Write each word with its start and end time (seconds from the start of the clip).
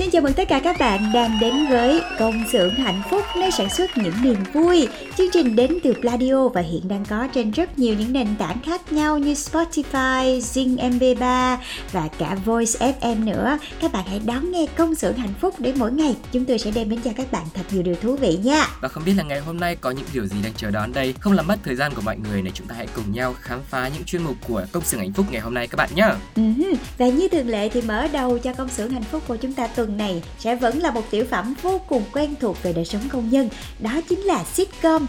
Xin 0.00 0.10
chào 0.10 0.22
mừng 0.22 0.32
tất 0.32 0.48
cả 0.48 0.60
các 0.64 0.76
bạn 0.78 1.10
đang 1.14 1.40
đến 1.40 1.54
với 1.70 2.02
công 2.18 2.44
xưởng 2.52 2.74
hạnh 2.74 3.02
phúc 3.10 3.22
nơi 3.36 3.50
sản 3.50 3.70
xuất 3.70 3.90
những 3.98 4.14
niềm 4.22 4.36
vui. 4.52 4.88
Chương 5.16 5.30
trình 5.32 5.56
đến 5.56 5.78
từ 5.82 5.94
Pladio 6.00 6.48
và 6.48 6.60
hiện 6.60 6.88
đang 6.88 7.04
có 7.04 7.28
trên 7.34 7.50
rất 7.50 7.78
nhiều 7.78 7.94
những 7.94 8.12
nền 8.12 8.26
tảng 8.38 8.56
khác 8.64 8.92
nhau 8.92 9.18
như 9.18 9.32
Spotify, 9.32 10.38
Zing 10.38 10.76
MP3 10.76 11.56
và 11.92 12.08
cả 12.18 12.36
Voice 12.44 12.92
FM 13.00 13.24
nữa. 13.24 13.58
Các 13.80 13.92
bạn 13.92 14.04
hãy 14.06 14.20
đón 14.26 14.52
nghe 14.52 14.66
công 14.76 14.94
xưởng 14.94 15.16
hạnh 15.16 15.34
phúc 15.40 15.54
để 15.58 15.72
mỗi 15.76 15.92
ngày 15.92 16.16
chúng 16.32 16.44
tôi 16.44 16.58
sẽ 16.58 16.70
đem 16.70 16.90
đến 16.90 17.00
cho 17.04 17.10
các 17.16 17.32
bạn 17.32 17.46
thật 17.54 17.62
nhiều 17.70 17.82
điều 17.82 17.94
thú 17.94 18.16
vị 18.16 18.38
nha. 18.42 18.66
Và 18.80 18.88
không 18.88 19.04
biết 19.04 19.14
là 19.16 19.22
ngày 19.22 19.40
hôm 19.40 19.60
nay 19.60 19.76
có 19.76 19.90
những 19.90 20.06
điều 20.12 20.26
gì 20.26 20.36
đang 20.42 20.52
chờ 20.56 20.70
đón 20.70 20.92
đây 20.92 21.14
Không 21.20 21.32
làm 21.32 21.46
mất 21.46 21.56
thời 21.64 21.76
gian 21.76 21.94
của 21.94 22.02
mọi 22.02 22.16
người 22.16 22.42
này 22.42 22.52
Chúng 22.54 22.66
ta 22.66 22.74
hãy 22.74 22.86
cùng 22.96 23.12
nhau 23.12 23.34
khám 23.40 23.60
phá 23.70 23.90
những 23.94 24.04
chuyên 24.04 24.22
mục 24.22 24.36
của 24.48 24.66
Công 24.72 24.84
xưởng 24.84 25.00
hạnh 25.00 25.12
phúc 25.12 25.26
ngày 25.30 25.40
hôm 25.40 25.54
nay 25.54 25.66
các 25.66 25.76
bạn 25.76 25.90
nhé 25.94 26.08
Uh-huh. 26.36 26.74
Và 26.98 27.08
như 27.08 27.28
thường 27.28 27.48
lệ 27.48 27.68
thì 27.68 27.82
mở 27.82 28.08
đầu 28.12 28.38
cho 28.38 28.52
công 28.54 28.68
xưởng 28.68 28.90
hạnh 28.90 29.02
phúc 29.02 29.22
của 29.28 29.36
chúng 29.36 29.54
ta 29.54 29.66
tuần 29.66 29.89
này 29.96 30.22
sẽ 30.38 30.56
vẫn 30.56 30.78
là 30.78 30.90
một 30.90 31.02
tiểu 31.10 31.24
phẩm 31.30 31.54
vô 31.62 31.80
cùng 31.88 32.02
quen 32.12 32.34
thuộc 32.40 32.62
về 32.62 32.72
đời 32.72 32.84
sống 32.84 33.02
công 33.12 33.30
nhân. 33.30 33.48
Đó 33.78 34.00
chính 34.08 34.20
là 34.20 34.44
sitcom 34.44 35.06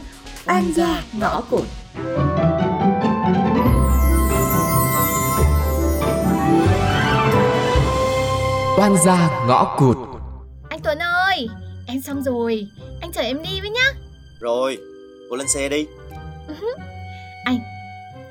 Oan 0.48 0.74
gia 0.76 1.04
ngõ 1.14 1.42
cụt. 1.42 1.64
Oan 8.78 8.96
gia 9.06 9.46
ngõ 9.48 9.76
cụt. 9.80 9.98
Anh 10.70 10.80
Tuấn 10.84 11.00
ơi, 11.00 11.48
em 11.88 12.02
xong 12.02 12.24
rồi, 12.24 12.68
anh 13.02 13.12
chở 13.12 13.22
em 13.22 13.44
đi 13.44 13.62
với 13.62 13.70
nhá. 13.70 13.92
Rồi, 14.40 14.78
cô 15.30 15.36
lên 15.36 15.48
xe 15.48 15.70
đi 15.70 15.86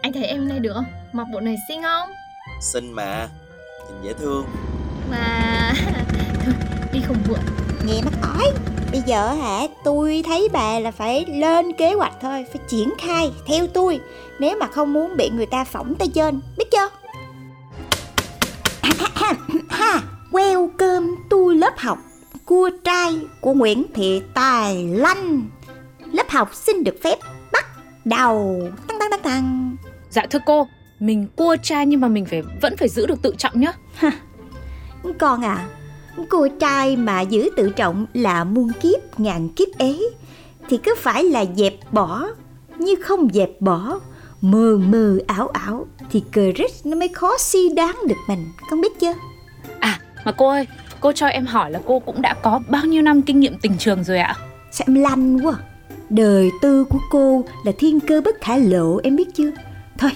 Anh 0.02 0.12
thấy 0.12 0.24
em 0.24 0.48
này 0.48 0.58
được 0.58 0.72
không? 0.74 0.84
Mặc 1.12 1.26
bộ 1.32 1.40
này 1.40 1.56
xinh 1.68 1.82
không? 1.82 2.10
Xinh 2.60 2.92
mà 2.92 3.28
Nhìn 3.88 4.02
dễ 4.02 4.12
thương 4.12 4.46
Mà 5.10 5.72
thôi, 6.50 6.88
đi 6.92 7.00
không 7.06 7.16
muộn. 7.28 7.38
Nghe 7.86 8.02
mắt 8.02 8.12
ói. 8.22 8.52
Bây 8.92 9.02
giờ 9.06 9.32
hả, 9.32 9.66
tôi 9.84 10.22
thấy 10.26 10.48
bà 10.52 10.78
là 10.78 10.90
phải 10.90 11.24
lên 11.28 11.72
kế 11.72 11.92
hoạch 11.92 12.12
thôi, 12.20 12.46
phải 12.52 12.62
triển 12.68 12.90
khai 12.98 13.32
theo 13.46 13.66
tôi. 13.66 14.00
Nếu 14.38 14.56
mà 14.60 14.66
không 14.66 14.92
muốn 14.92 15.16
bị 15.16 15.30
người 15.30 15.46
ta 15.46 15.64
phỏng 15.64 15.94
tay 15.94 16.08
trên, 16.14 16.40
biết 16.58 16.64
chưa? 16.72 16.88
ha, 19.68 20.02
welcome 20.30 21.16
to 21.30 21.36
lớp 21.54 21.78
học 21.78 21.98
cua 22.44 22.70
trai 22.84 23.20
của 23.40 23.54
Nguyễn 23.54 23.84
Thị 23.94 24.22
Tài 24.34 24.84
Lanh. 24.84 25.48
Lớp 26.12 26.30
học 26.30 26.54
xin 26.54 26.84
được 26.84 26.96
phép 27.02 27.18
bắt 27.52 27.66
đầu. 28.04 28.68
Tăng 28.88 28.98
tăng 28.98 29.10
tăng 29.10 29.22
tăng. 29.22 29.76
Dạ 30.10 30.26
thưa 30.30 30.38
cô, 30.46 30.68
mình 30.98 31.26
cua 31.36 31.56
trai 31.62 31.86
nhưng 31.86 32.00
mà 32.00 32.08
mình 32.08 32.26
phải 32.26 32.42
vẫn 32.62 32.76
phải 32.76 32.88
giữ 32.88 33.06
được 33.06 33.22
tự 33.22 33.34
trọng 33.38 33.60
nhá. 33.60 33.72
Con 35.18 35.44
à, 35.44 35.66
cô 36.28 36.48
trai 36.60 36.96
mà 36.96 37.20
giữ 37.20 37.50
tự 37.56 37.70
trọng 37.70 38.06
là 38.14 38.44
muôn 38.44 38.72
kiếp 38.82 39.20
ngàn 39.20 39.48
kiếp 39.48 39.68
ấy. 39.78 40.10
Thì 40.68 40.76
cứ 40.76 40.94
phải 40.98 41.24
là 41.24 41.44
dẹp 41.56 41.74
bỏ 41.92 42.26
như 42.78 42.94
không 43.02 43.28
dẹp 43.32 43.60
bỏ. 43.60 44.00
Mờ 44.40 44.78
mờ 44.78 45.18
ảo 45.26 45.48
ảo 45.48 45.86
thì 46.10 46.22
cờ 46.32 46.52
rít 46.56 46.70
nó 46.84 46.96
mới 46.96 47.08
khó 47.08 47.38
si 47.38 47.68
đáng 47.76 47.96
được 48.06 48.16
mình. 48.28 48.46
Con 48.70 48.80
biết 48.80 49.00
chưa? 49.00 49.14
À, 49.80 50.00
mà 50.24 50.32
cô 50.32 50.48
ơi, 50.48 50.66
cô 51.00 51.12
cho 51.12 51.26
em 51.26 51.46
hỏi 51.46 51.70
là 51.70 51.80
cô 51.86 51.98
cũng 51.98 52.22
đã 52.22 52.34
có 52.34 52.60
bao 52.68 52.84
nhiêu 52.84 53.02
năm 53.02 53.22
kinh 53.22 53.40
nghiệm 53.40 53.58
tình 53.58 53.78
trường 53.78 54.04
rồi 54.04 54.18
ạ? 54.18 54.36
sao 54.72 54.84
em 54.88 54.94
lanh 54.94 55.46
quá? 55.46 55.54
Đời 56.10 56.50
tư 56.62 56.84
của 56.84 57.00
cô 57.10 57.44
là 57.64 57.72
thiên 57.78 58.00
cơ 58.00 58.20
bất 58.20 58.40
khả 58.40 58.56
lộ 58.56 59.00
em 59.02 59.16
biết 59.16 59.34
chưa? 59.34 59.50
Thôi 59.98 60.10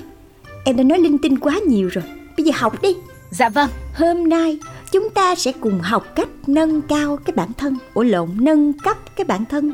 em 0.64 0.76
đã 0.76 0.82
nói 0.82 0.98
linh 0.98 1.18
tinh 1.18 1.38
quá 1.38 1.58
nhiều 1.66 1.88
rồi. 1.88 2.04
Bây 2.36 2.46
giờ 2.46 2.52
học 2.56 2.82
đi. 2.82 2.96
Dạ 3.30 3.48
vâng, 3.48 3.70
Hôm 3.94 4.28
nay 4.28 4.58
chúng 4.92 5.10
ta 5.10 5.34
sẽ 5.34 5.52
cùng 5.60 5.80
học 5.80 6.06
cách 6.14 6.28
nâng 6.46 6.82
cao 6.82 7.18
cái 7.24 7.34
bản 7.36 7.48
thân. 7.58 7.76
Ủa 7.94 8.02
lộn, 8.02 8.28
nâng 8.40 8.72
cấp 8.72 8.96
cái 9.16 9.24
bản 9.24 9.44
thân. 9.44 9.72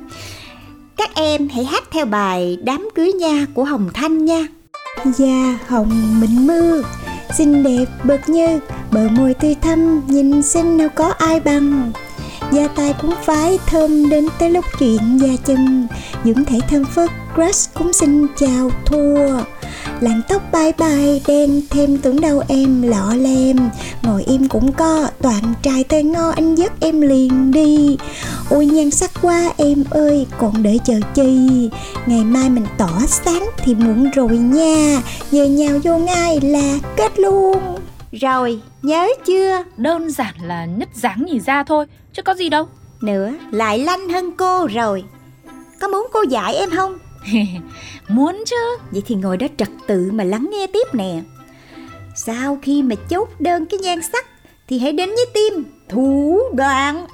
Các 0.96 1.14
em 1.14 1.48
hãy 1.48 1.64
hát 1.64 1.84
theo 1.90 2.06
bài 2.06 2.58
Đám 2.64 2.88
cưới 2.94 3.12
nha 3.12 3.46
của 3.54 3.64
Hồng 3.64 3.90
Thanh 3.94 4.24
nha. 4.24 4.46
Da 5.04 5.58
hồng 5.66 6.20
mịn 6.20 6.46
mưa 6.46 6.82
Xinh 7.36 7.62
đẹp 7.62 7.84
bật 8.04 8.28
như 8.28 8.60
Bờ 8.92 9.08
môi 9.08 9.34
tươi 9.34 9.54
thắm 9.54 10.02
Nhìn 10.06 10.42
xinh 10.42 10.76
nào 10.76 10.88
có 10.94 11.08
ai 11.08 11.40
bằng. 11.40 11.92
Da 12.52 12.68
tay 12.68 12.94
cũng 13.02 13.14
phải 13.24 13.58
thơm 13.66 14.08
đến 14.08 14.28
tới 14.38 14.50
lúc 14.50 14.64
chuyện 14.78 15.18
da 15.18 15.28
chân 15.44 15.88
Dưỡng 16.24 16.44
thể 16.44 16.58
thơm 16.68 16.84
phức 16.84 17.10
Crush 17.34 17.74
cũng 17.74 17.92
xin 17.92 18.26
chào 18.36 18.70
thua. 18.86 19.42
Làn 20.00 20.20
tóc 20.28 20.42
bay 20.52 20.72
bay 20.78 21.22
đen 21.26 21.62
thêm 21.70 21.98
tưởng 21.98 22.20
đâu 22.20 22.42
em 22.48 22.82
lọ 22.82 23.14
lem. 23.14 23.56
Ngồi 24.02 24.24
im 24.24 24.48
cũng 24.48 24.72
có 24.72 25.08
toàn 25.22 25.42
trai 25.62 25.84
tơi 25.84 26.02
ngo 26.02 26.30
anh 26.30 26.54
dắt 26.54 26.72
em 26.80 27.00
liền 27.00 27.50
đi. 27.50 27.96
Ôi 28.50 28.66
nhan 28.66 28.90
sắc 28.90 29.10
quá 29.22 29.52
em 29.56 29.84
ơi 29.90 30.26
còn 30.38 30.62
đợi 30.62 30.80
chờ 30.84 31.00
chi? 31.14 31.70
Ngày 32.06 32.24
mai 32.24 32.50
mình 32.50 32.66
tỏ 32.78 32.90
sáng 33.06 33.50
thì 33.58 33.74
muộn 33.74 34.10
rồi 34.10 34.38
nha. 34.38 35.02
Giờ 35.30 35.44
nhào 35.44 35.78
vô 35.84 35.98
ngay 35.98 36.40
là 36.40 36.78
kết 36.96 37.20
luôn. 37.20 37.58
Rồi 38.12 38.60
nhớ 38.82 39.08
chưa? 39.26 39.64
Đơn 39.76 40.10
giản 40.10 40.34
là 40.42 40.64
nhất 40.64 40.88
dáng 40.94 41.24
nhì 41.26 41.40
ra 41.40 41.62
thôi, 41.62 41.86
chứ 42.12 42.22
có 42.22 42.34
gì 42.34 42.48
đâu. 42.48 42.66
Nữa 43.00 43.32
lại 43.50 43.78
lanh 43.78 44.08
hơn 44.08 44.30
cô 44.36 44.66
rồi. 44.66 45.04
Có 45.80 45.88
muốn 45.88 46.06
cô 46.12 46.22
dạy 46.22 46.54
em 46.54 46.70
không 46.70 46.98
Muốn 48.08 48.42
chứ. 48.46 48.78
Vậy 48.90 49.02
thì 49.06 49.14
ngồi 49.14 49.36
đó 49.36 49.46
trật 49.56 49.68
tự 49.86 50.10
mà 50.12 50.24
lắng 50.24 50.48
nghe 50.52 50.66
tiếp 50.66 50.94
nè 50.94 51.20
Sau 52.14 52.58
khi 52.62 52.82
mà 52.82 52.94
chốt 53.08 53.28
đơn 53.38 53.66
cái 53.66 53.80
nhan 53.80 54.02
sắc 54.02 54.26
Thì 54.68 54.78
hãy 54.78 54.92
đến 54.92 55.08
với 55.08 55.26
tim 55.34 55.64
Thủ 55.88 56.40
đoạn. 56.54 57.06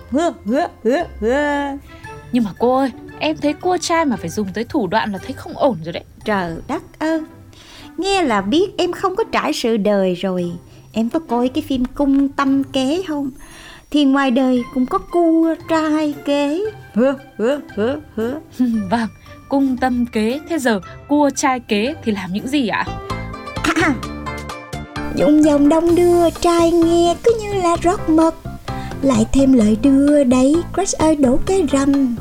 Nhưng 2.32 2.44
mà 2.44 2.52
cô 2.58 2.76
ơi, 2.76 2.90
em 3.18 3.36
thấy 3.36 3.52
cua 3.52 3.76
trai 3.76 4.04
mà 4.04 4.16
phải 4.16 4.28
dùng 4.28 4.48
tới 4.54 4.64
thủ 4.64 4.86
đoạn 4.86 5.12
là 5.12 5.18
thấy 5.18 5.32
không 5.32 5.56
ổn 5.56 5.76
rồi 5.84 5.92
đấy. 5.92 6.04
Trời 6.24 6.56
đất 6.68 6.82
ơi 6.98 7.20
Nghe 7.96 8.22
là 8.22 8.40
biết 8.40 8.70
em 8.78 8.92
không 8.92 9.16
có 9.16 9.24
trải 9.32 9.52
sự 9.52 9.76
đời 9.76 10.14
rồi 10.14 10.52
Em 10.92 11.10
có 11.10 11.18
coi 11.18 11.48
cái 11.48 11.62
phim 11.62 11.84
cung 11.84 12.28
tâm 12.28 12.64
kế 12.64 13.02
không 13.08 13.30
Thì 13.90 14.04
ngoài 14.04 14.30
đời 14.30 14.62
cũng 14.74 14.86
có 14.86 14.98
cua 14.98 15.54
trai 15.68 16.14
kế 16.24 16.60
hơ, 16.96 17.14
hơ, 17.38 17.60
hơ, 17.76 18.00
hơ. 18.14 18.40
vâng, 18.90 19.08
cung 19.48 19.76
tâm 19.76 20.06
kế, 20.06 20.40
thế 20.48 20.58
giờ 20.58 20.80
cua 21.08 21.30
trai 21.30 21.60
kế 21.60 21.94
thì 22.04 22.12
làm 22.12 22.32
những 22.32 22.48
gì 22.48 22.68
ạ? 22.68 22.86
Dụng 25.16 25.44
dòng 25.44 25.68
đông 25.68 25.94
đưa 25.94 26.30
trai 26.30 26.70
nghe 26.72 27.16
cứ 27.24 27.32
như 27.40 27.54
là 27.54 27.76
rót 27.82 28.08
mật 28.08 28.34
Lại 29.02 29.26
thêm 29.32 29.52
lời 29.52 29.76
đưa 29.82 30.24
đấy 30.24 30.54
Crush 30.74 30.98
ơi 30.98 31.16
đổ 31.16 31.38
cái 31.46 31.62
rầm 31.72 32.16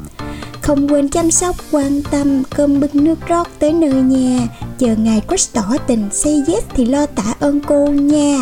Không 0.61 0.87
quên 0.87 1.09
chăm 1.09 1.31
sóc 1.31 1.55
quan 1.71 2.01
tâm 2.11 2.43
Cơm 2.55 2.79
bưng 2.79 3.03
nước 3.03 3.27
rót 3.27 3.47
tới 3.59 3.73
nơi 3.73 3.93
nhà 3.93 4.47
Chờ 4.77 4.95
ngày 4.95 5.21
Crush 5.27 5.53
tỏ 5.53 5.63
tình 5.87 6.09
Say 6.11 6.43
yes 6.47 6.63
thì 6.73 6.85
lo 6.85 7.05
tạ 7.05 7.33
ơn 7.39 7.59
cô 7.59 7.87
nha 7.87 8.37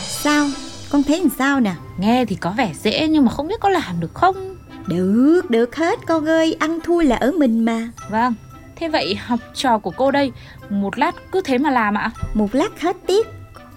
Sao? 0.00 0.46
Con 0.90 1.02
thấy 1.02 1.20
làm 1.20 1.30
sao 1.38 1.60
nè? 1.60 1.74
Nghe 1.98 2.24
thì 2.24 2.36
có 2.36 2.54
vẻ 2.56 2.72
dễ 2.82 3.08
nhưng 3.08 3.24
mà 3.24 3.30
không 3.30 3.48
biết 3.48 3.60
có 3.60 3.68
làm 3.68 4.00
được 4.00 4.14
không? 4.14 4.51
Được, 4.86 5.50
được 5.50 5.76
hết 5.76 5.98
con 6.06 6.28
ơi 6.28 6.56
Ăn 6.58 6.78
thua 6.84 7.00
là 7.00 7.16
ở 7.16 7.32
mình 7.32 7.64
mà 7.64 7.88
Vâng, 8.10 8.34
thế 8.76 8.88
vậy 8.88 9.14
học 9.14 9.40
trò 9.54 9.78
của 9.78 9.92
cô 9.96 10.10
đây 10.10 10.32
một 10.70 10.98
lát 10.98 11.14
cứ 11.32 11.40
thế 11.44 11.58
mà 11.58 11.70
làm 11.70 11.94
ạ? 11.94 12.10
Một 12.34 12.54
lát 12.54 12.80
hết 12.80 12.96
tiết 13.06 13.26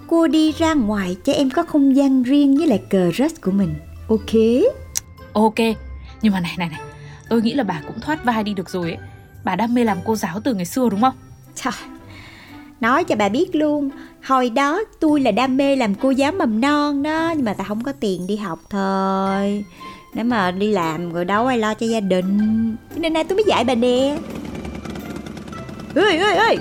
cô 0.06 0.26
đi 0.26 0.52
ra 0.52 0.74
ngoài 0.74 1.16
cho 1.24 1.32
em 1.32 1.50
có 1.50 1.62
không 1.62 1.96
gian 1.96 2.22
riêng 2.22 2.56
với 2.56 2.66
lại 2.66 2.82
crush 2.90 3.40
của 3.40 3.50
mình 3.50 3.74
ok 4.08 4.62
Ok, 5.32 5.58
nhưng 6.22 6.32
mà 6.32 6.40
này 6.40 6.54
này 6.58 6.68
này, 6.68 6.80
tôi 7.28 7.42
nghĩ 7.42 7.54
là 7.54 7.64
bà 7.64 7.80
cũng 7.86 8.00
thoát 8.00 8.24
vai 8.24 8.44
đi 8.44 8.54
được 8.54 8.70
rồi 8.70 8.90
ấy. 8.90 8.98
Bà 9.44 9.56
đam 9.56 9.74
mê 9.74 9.84
làm 9.84 9.98
cô 10.04 10.16
giáo 10.16 10.40
từ 10.44 10.54
ngày 10.54 10.64
xưa 10.64 10.88
đúng 10.90 11.00
không? 11.00 11.14
Trời, 11.54 11.72
nói 12.80 13.04
cho 13.04 13.16
bà 13.16 13.28
biết 13.28 13.54
luôn 13.54 13.90
Hồi 14.24 14.50
đó 14.50 14.82
tôi 15.00 15.20
là 15.20 15.30
đam 15.30 15.56
mê 15.56 15.76
làm 15.76 15.94
cô 15.94 16.10
giáo 16.10 16.32
mầm 16.32 16.60
non 16.60 17.02
đó 17.02 17.32
Nhưng 17.36 17.44
mà 17.44 17.54
ta 17.54 17.64
không 17.64 17.82
có 17.82 17.92
tiền 17.92 18.26
đi 18.26 18.36
học 18.36 18.58
thôi 18.70 19.64
Nếu 20.16 20.24
mà 20.24 20.50
đi 20.50 20.72
làm 20.72 21.12
rồi 21.12 21.24
đâu 21.24 21.46
ai 21.46 21.58
lo 21.58 21.74
cho 21.74 21.86
gia 21.86 22.00
đình. 22.00 22.76
Cho 22.94 23.00
nên 23.00 23.12
nay 23.12 23.24
tôi 23.24 23.36
mới 23.36 23.44
dạy 23.48 23.64
bà 23.64 23.74
nè. 23.74 24.18
Ơi 25.94 26.18
ơi 26.18 26.36
ơi 26.36 26.58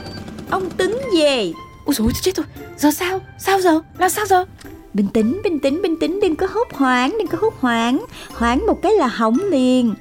Ông 0.50 0.69
Tính 0.69 1.02
về. 1.18 1.52
Ôi 1.86 1.96
ôi, 2.00 2.12
chết 2.22 2.36
rồi, 2.36 2.46
giờ 2.78 2.92
sao? 2.92 3.19
Sao 3.40 3.62
giờ? 3.62 3.81
Là 3.98 4.10
sao 4.10 4.25
giờ? 4.25 4.46
Bình 4.94 5.07
tĩnh, 5.13 5.42
bình 5.44 5.60
tĩnh, 5.60 5.81
bình 5.81 6.00
tĩnh 6.00 6.19
Đừng 6.19 6.36
có 6.36 6.48
hốt 6.52 6.68
hoảng, 6.74 7.16
đừng 7.18 7.28
có 7.28 7.38
hốt 7.42 7.54
hoảng. 7.60 8.06
Hoảng 8.34 8.66
một 8.68 8.81
cái 8.81 8.92
là 8.94 9.07
hỏng 9.07 9.38
liền. 9.50 9.94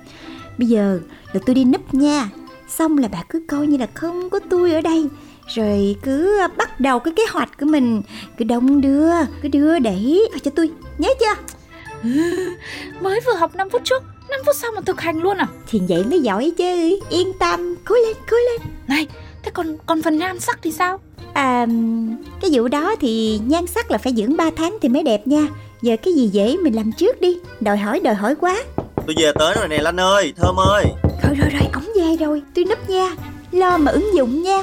Bây 0.58 0.68
giờ 0.68 1.00
là 1.32 1.40
tôi 1.46 1.54
đi 1.54 1.64
núp 1.64 1.94
nha. 1.94 2.28
Xong 2.68 2.98
là 2.98 3.08
bà 3.08 3.22
cứ 3.28 3.42
coi 3.48 3.66
như 3.66 3.76
là 3.76 3.86
không 3.94 4.30
có 4.30 4.40
tôi 4.50 4.72
ở 4.72 4.80
đây. 4.80 5.08
Rồi 5.46 5.96
cứ 6.02 6.38
bắt 6.56 6.80
đầu 6.80 6.98
cái 6.98 7.14
kế 7.16 7.22
hoạch 7.30 7.58
của 7.60 7.66
mình. 7.66 8.02
Cứ 8.36 8.44
đông 8.44 8.80
đưa, 8.80 9.12
cứ 9.42 9.48
đưa 9.48 9.78
đẩy 9.78 10.28
cho 10.42 10.50
tôi. 10.50 10.70
Nhớ 10.98 11.08
chưa? 11.20 11.54
Mới 13.00 13.20
vừa 13.26 13.34
học 13.34 13.56
5 13.56 13.70
phút 13.70 13.82
trước, 13.84 14.02
5 14.30 14.40
phút 14.46 14.56
sau 14.56 14.70
mà 14.74 14.80
thực 14.86 15.00
hành 15.00 15.18
luôn 15.18 15.36
à? 15.36 15.46
Thì 15.66 15.80
vậy 15.88 16.04
mới 16.04 16.20
giỏi 16.20 16.52
chứ. 16.58 16.98
Yên 17.10 17.32
tâm, 17.38 17.74
cố 17.84 17.94
lên, 17.94 18.16
cố 18.30 18.36
lên. 18.36 18.60
Này, 18.88 19.06
thế 19.42 19.50
còn 19.54 19.76
còn 19.86 20.02
phần 20.02 20.18
nhan 20.18 20.40
sắc 20.40 20.58
thì 20.62 20.72
sao? 20.72 21.00
À, 21.34 21.66
cái 22.40 22.50
vụ 22.52 22.68
đó 22.68 22.94
thì 23.00 23.40
nhan 23.46 23.66
sắc 23.66 23.90
là 23.90 23.98
phải 23.98 24.12
dưỡng 24.16 24.36
3 24.36 24.50
tháng 24.56 24.78
thì 24.82 24.88
mới 24.88 25.02
đẹp 25.02 25.26
nha. 25.26 25.46
Giờ 25.82 25.96
cái 26.02 26.14
gì 26.14 26.28
dễ 26.28 26.56
mình 26.56 26.76
làm 26.76 26.92
trước 26.92 27.20
đi. 27.20 27.38
Đòi 27.60 27.76
hỏi 27.76 28.00
đòi 28.00 28.14
hỏi 28.14 28.34
quá. 28.34 28.56
Tôi 29.06 29.14
về 29.18 29.32
tới 29.38 29.54
rồi 29.58 29.68
nè 29.68 29.78
Lanh 29.78 29.96
ơi, 29.96 30.32
Thơm 30.36 30.56
ơi. 30.56 30.84
Rồi 31.22 31.34
rồi 31.34 31.48
rồi, 31.50 31.68
ổng 31.74 31.92
về 31.96 32.24
rồi. 32.26 32.42
Tôi 32.54 32.64
núp 32.64 32.90
nha. 32.90 33.10
Lo 33.52 33.78
mà 33.78 33.92
ứng 33.92 34.14
dụng 34.14 34.42
nha 34.42 34.62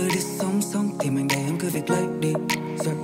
ơi 0.00 0.10
đi 0.14 0.20
sống 0.20 0.60
sống 0.62 0.88
Thì 0.98 1.10
mình 1.10 1.28
để 1.28 1.36
em 1.36 1.58
cứ 1.60 1.68
việc 1.68 1.90
lấy 1.90 2.02
đi. 2.20 2.32
Rồi 2.84 2.94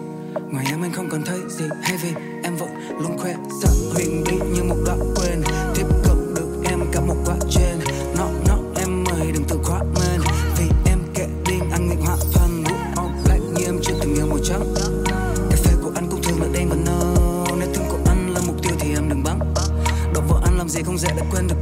Ngoài 0.53 0.67
em 0.71 0.83
anh 0.83 0.93
không 0.93 1.09
còn 1.11 1.23
thấy 1.27 1.39
gì. 1.49 1.65
Hay 1.83 1.97
vì 2.03 2.09
em 2.43 2.57
vội 2.57 2.69
luôn 3.01 3.19
khoe 3.19 3.35
Sợ 3.63 3.69
huyền 3.95 4.25
bí 4.27 4.33
như 4.55 4.63
một 4.63 4.77
đoạn 4.87 4.99
quên. 5.17 5.43
Tiếp 5.75 5.87
cận 6.05 6.35
được 6.35 6.63
em 6.65 6.81
cả 6.93 7.01
một 7.01 7.17
quá 7.27 7.37
trên. 7.51 7.79
Nó 8.17 8.29
nó 8.49 8.59
em 8.77 9.05
mời 9.05 9.33
đừng 9.33 9.45
tự 9.49 9.59
khóa 9.65 9.79
lên 9.79 10.21
Vì 10.59 10.65
em 10.87 10.99
kệ 11.15 11.27
điên, 11.47 11.71
anh 11.73 11.89
nghịch 11.89 11.99
họa 12.07 12.17
phần 12.33 12.65
Vũ 12.65 12.75
all 12.97 13.25
black 13.25 13.43
như 13.55 13.65
em 13.65 13.79
chưa 13.83 13.95
từng 14.01 14.15
yêu 14.15 14.27
màu 14.27 14.39
trắng 14.45 14.75
Cà 15.51 15.57
phê 15.65 15.73
của 15.83 15.93
anh 15.95 16.07
cũng 16.11 16.23
thường 16.23 16.41
là 16.41 16.49
đen 16.53 16.69
và 16.69 16.77
nâu. 16.87 17.57
Nếu 17.59 17.69
thương 17.75 17.85
của 17.89 17.99
anh 18.07 18.31
là 18.35 18.41
mục 18.47 18.57
tiêu 18.63 18.73
thì 18.81 18.95
em 18.95 19.09
đừng 19.09 19.23
bắn. 19.23 19.39
Đọc 20.15 20.25
vợ 20.29 20.41
anh 20.45 20.59
làm 20.59 20.69
gì 20.69 20.83
không 20.83 20.99
dễ 20.99 21.09
đã 21.17 21.23
quên 21.31 21.49
được 21.49 21.56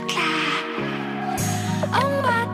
cho 0.00 0.04
biết 0.06 1.88
là 2.22 2.47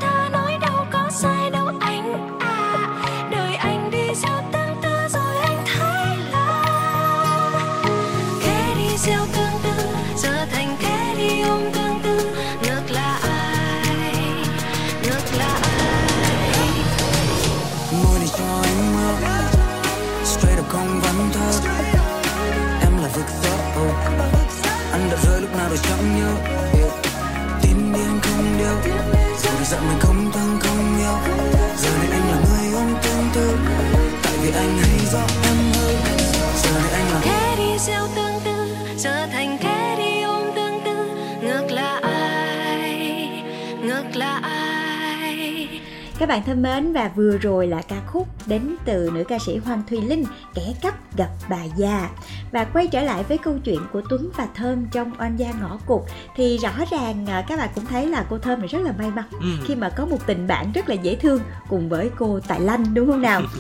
dặn 29.75 29.89
mình 29.89 29.99
không 30.01 30.33
thương, 30.33 30.59
không 30.61 30.99
yêu. 30.99 31.17
Giờ 31.77 31.91
này 31.99 32.09
anh 32.13 32.31
là 32.31 32.37
người 32.49 32.75
ôm 32.75 32.95
tương 33.03 33.29
tư. 33.35 33.59
Tại 34.23 34.33
vì 34.43 34.51
anh 34.51 34.79
hay 34.79 34.99
rõ 35.13 35.27
em 35.45 35.57
hơn. 35.75 35.97
Giờ 36.63 36.71
này 36.83 36.93
anh 36.93 37.11
là 37.13 37.21
Kẻ 37.25 37.55
đi 37.59 37.79
gieo 37.79 38.07
tương 38.17 38.41
tư, 38.45 38.77
Giờ 38.97 39.27
thành 39.33 39.59
kẻ 39.61 39.97
đi 39.99 40.23
ôm 40.23 40.43
tương 40.55 40.81
tư. 40.85 41.11
Ngược 41.43 41.71
lại 41.71 42.03
Ngược 43.83 44.17
lại 44.17 44.64
các 46.19 46.29
bạn 46.29 46.43
thân 46.47 46.63
mến 46.63 46.93
và 46.93 47.11
vừa 47.17 47.39
rồi 47.39 47.67
là 47.67 47.83
ca 47.83 47.97
khúc 48.07 48.29
đến 48.47 48.77
từ 48.85 49.11
nữ 49.15 49.25
ca 49.29 49.39
sĩ 49.39 49.57
Hoàng 49.57 49.83
Thùy 49.89 50.01
Linh 50.01 50.25
Kẻ 50.55 50.75
cắp 50.83 51.17
gặp 51.17 51.29
bà 51.49 51.65
già. 51.77 52.11
Và 52.53 52.65
quay 52.65 52.87
trở 52.87 53.03
lại 53.03 53.23
với 53.23 53.39
câu 53.39 53.59
chuyện 53.65 53.81
của 53.93 54.03
Tuấn 54.09 54.31
và 54.37 54.47
Thơm 54.55 54.87
trong 54.93 55.13
Oan 55.19 55.37
gia 55.37 55.53
ngõ 55.61 55.79
cụt 55.87 56.03
Thì 56.37 56.59
rõ 56.59 56.71
ràng 56.91 57.27
à, 57.27 57.45
các 57.49 57.59
bạn 57.59 57.69
cũng 57.75 57.87
thấy 57.87 58.07
là 58.07 58.27
cô 58.31 58.39
Thơm 58.39 58.59
này 58.59 58.69
rất 58.69 58.79
là 58.83 58.93
may 58.99 59.11
mắn 59.11 59.25
Ừ. 59.33 59.47
Khi 59.65 59.75
mà 59.75 59.89
có 59.89 60.07
một 60.07 60.27
tình 60.27 60.47
bạn 60.47 60.73
rất 60.73 60.89
là 60.89 60.95
dễ 60.95 61.17
thương 61.17 61.41
cùng 61.69 61.89
với 61.89 62.11
cô 62.17 62.41
Tài 62.49 62.61
Lanh 62.61 62.95
đúng 62.95 63.07
không 63.07 63.23
nào? 63.23 63.43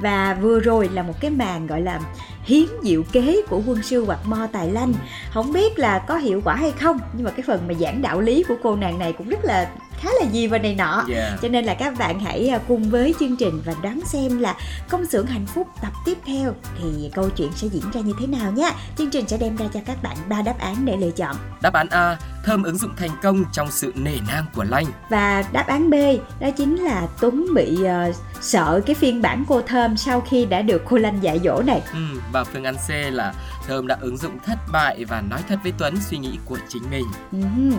Và 0.00 0.34
vừa 0.34 0.60
rồi 0.60 0.88
là 0.92 1.02
một 1.02 1.20
cái 1.20 1.30
màn 1.30 1.66
gọi 1.66 1.80
là 1.80 2.00
hiến 2.44 2.64
diệu 2.82 3.02
kế 3.12 3.42
của 3.48 3.62
quân 3.66 3.82
sư 3.82 4.04
hoặc 4.04 4.18
mo 4.24 4.46
tài 4.52 4.70
lanh. 4.70 4.94
Không 5.30 5.52
biết 5.52 5.78
là 5.78 5.98
có 5.98 6.16
hiệu 6.16 6.40
quả 6.44 6.54
hay 6.54 6.72
không 6.72 6.98
nhưng 7.12 7.24
mà 7.24 7.30
cái 7.30 7.44
phần 7.46 7.60
mà 7.68 7.74
giảng 7.74 8.02
đạo 8.02 8.20
lý 8.20 8.42
của 8.48 8.54
cô 8.62 8.76
nàng 8.76 8.98
này 8.98 9.12
cũng 9.12 9.28
rất 9.28 9.44
là 9.44 9.70
khá 10.00 10.10
là 10.20 10.26
gì 10.30 10.46
và 10.46 10.58
này 10.58 10.74
nọ 10.74 11.04
Yeah. 11.08 11.40
cho 11.42 11.48
nên 11.48 11.64
là 11.64 11.74
các 11.74 11.98
bạn 11.98 12.20
hãy 12.20 12.48
à, 12.48 12.58
cùng 12.68 12.90
với 12.90 13.14
chương 13.20 13.36
trình 13.36 13.62
và 13.64 13.72
đoán 13.82 14.00
xem 14.04 14.38
là 14.38 14.56
công 14.88 15.06
xưởng 15.06 15.26
hạnh 15.26 15.46
phúc 15.46 15.66
tập 15.82 15.92
tiếp 16.04 16.18
theo 16.26 16.54
thì 16.78 17.10
câu 17.14 17.30
chuyện 17.36 17.50
sẽ 17.56 17.66
diễn 17.68 17.90
ra 17.92 18.00
như 18.00 18.12
thế 18.20 18.26
nào 18.26 18.52
nhé 18.52 18.70
chương 18.98 19.10
trình 19.10 19.28
sẽ 19.28 19.36
đem 19.36 19.56
ra 19.56 19.66
cho 19.74 19.80
các 19.86 20.02
bạn 20.02 20.16
ba 20.28 20.42
đáp 20.42 20.58
án 20.58 20.84
để 20.84 20.96
lựa 20.96 21.10
chọn 21.10 21.36
Đáp 21.62 21.72
án 21.72 21.88
A, 21.88 22.16
Thơm 22.44 22.62
ứng 22.62 22.76
dụng 22.78 22.90
thành 22.96 23.10
công 23.22 23.44
trong 23.52 23.70
sự 23.70 23.92
nể 23.96 24.16
nang 24.28 24.44
của 24.54 24.64
Lanh. 24.64 24.86
và 25.10 25.44
đáp 25.52 25.66
án 25.66 25.90
B 25.90 25.94
đó 26.40 26.50
chính 26.56 26.76
là 26.76 27.06
Tuấn 27.20 27.46
bị 27.54 27.84
ờ, 27.84 28.12
sợ 28.40 28.80
cái 28.86 28.94
phiên 28.94 29.22
bản 29.22 29.44
cô 29.48 29.60
Thơm 29.62 29.96
sau 29.96 30.20
khi 30.20 30.44
đã 30.46 30.62
được 30.62 30.82
cô 30.88 30.96
Lanh 30.96 31.22
dạy 31.22 31.40
dỗ 31.44 31.62
này 31.62 31.82
Ừ, 31.92 31.98
và 32.32 32.44
phương 32.44 32.64
án 32.64 32.74
C 32.76 32.90
là 33.12 33.34
Thơm 33.70 33.86
đã 33.86 33.96
ứng 34.00 34.16
dụng 34.16 34.38
thất 34.46 34.58
bại 34.72 35.04
và 35.04 35.20
nói 35.20 35.40
thật 35.48 35.56
với 35.62 35.72
Tuấn 35.78 35.94
suy 36.10 36.18
nghĩ 36.18 36.38
của 36.44 36.58
chính 36.68 36.82
mình. 36.90 37.04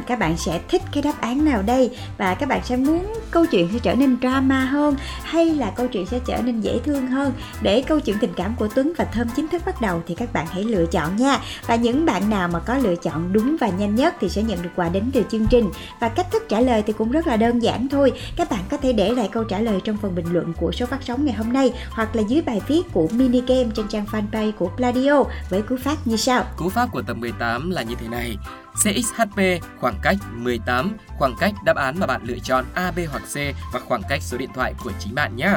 Các 0.08 0.20
bạn 0.20 0.38
sẽ 0.38 0.60
thích 0.68 0.82
cái 0.92 1.04
đáp 1.04 1.22
án 1.22 1.46
nào 1.46 1.62
đây? 1.62 1.98
Và 2.18 2.36
các 2.36 2.50
bạn 2.50 2.62
sẽ 2.64 2.76
muốn 2.78 3.14
câu 3.32 3.46
chuyện 3.46 3.70
sẽ 3.74 3.80
trở 3.80 3.96
nên 3.96 4.18
drama 4.22 4.66
hơn 4.66 4.96
hay 5.24 5.46
là 5.46 5.72
câu 5.76 5.88
chuyện 5.88 6.06
sẽ 6.06 6.20
trở 6.26 6.42
nên 6.42 6.62
dễ 6.62 6.80
thương 6.86 7.08
hơn? 7.08 7.34
Để 7.62 7.84
câu 7.88 8.00
chuyện 8.00 8.18
tình 8.20 8.34
cảm 8.36 8.56
của 8.56 8.68
Tuấn 8.76 8.94
và 8.98 9.06
Thơm 9.06 9.28
chính 9.36 9.48
thức 9.48 9.62
bắt 9.66 9.82
đầu 9.82 10.02
thì 10.08 10.16
các 10.16 10.34
bạn 10.34 10.46
hãy 10.52 10.64
lựa 10.64 10.86
chọn 10.86 11.16
nha. 11.16 11.40
Và 11.68 11.76
những 11.76 12.06
bạn 12.06 12.30
nào 12.30 12.48
mà 12.48 12.60
có 12.60 12.78
lựa 12.78 12.96
chọn 12.96 13.34
đúng 13.34 13.56
và 13.60 13.68
nhanh 13.68 13.96
nhất 13.96 14.16
thì 14.20 14.30
sẽ 14.30 14.44
nhận 14.44 14.62
được 14.62 14.70
quà 14.76 14.90
đến 14.90 15.04
từ 15.14 15.24
chương 15.32 15.48
trình. 15.48 15.70
Và 16.00 16.10
cách 16.10 16.32
thức 16.32 16.44
trả 16.50 16.60
lời 16.60 16.84
thì 16.88 16.94
cũng 16.94 17.12
rất 17.12 17.28
là 17.28 17.38
đơn 17.38 17.60
giản 17.60 17.88
thôi. 17.88 18.12
Các 18.36 18.50
bạn 18.50 18.62
có 18.70 18.78
thể 18.78 18.94
để 18.94 19.14
lại 19.14 19.30
câu 19.32 19.44
trả 19.44 19.60
lời 19.60 19.82
trong 19.84 19.98
phần 19.98 20.16
bình 20.16 20.34
luận 20.34 20.54
của 20.54 20.72
số 20.72 20.86
phát 20.86 21.04
sóng 21.04 21.26
ngày 21.26 21.36
hôm 21.36 21.54
nay 21.54 21.74
hoặc 21.90 22.16
là 22.16 22.24
dưới 22.28 22.42
bài 22.42 22.62
viết 22.68 22.82
của 22.94 23.08
mini 23.12 23.42
game 23.48 23.70
trên 23.76 23.88
trang 23.88 24.06
fanpage 24.12 24.52
của 24.52 24.70
Pladio 24.78 25.24
với 25.50 25.62
cú 25.62 25.76
pháp 25.82 25.96
như 26.06 26.18
sau 26.18 26.46
Cú 26.58 26.70
pháp 26.70 26.90
của 26.92 27.02
tập 27.02 27.14
18 27.14 27.70
là 27.70 27.82
như 27.82 27.96
thế 27.96 28.08
này. 28.08 28.38
CXHP 28.84 29.40
khoảng 29.80 29.96
cách 30.02 30.18
18, 30.34 30.98
khoảng 31.18 31.36
cách 31.40 31.54
đáp 31.66 31.76
án 31.76 32.00
mà 32.00 32.08
bạn 32.08 32.22
lựa 32.24 32.40
chọn 32.44 32.66
A, 32.74 32.92
B 32.92 33.00
hoặc 33.12 33.24
C 33.34 33.36
và 33.74 33.80
khoảng 33.88 34.02
cách 34.10 34.22
số 34.22 34.38
điện 34.38 34.50
thoại 34.54 34.74
của 34.84 34.92
chính 35.00 35.16
bạn 35.16 35.36
nhé. 35.36 35.54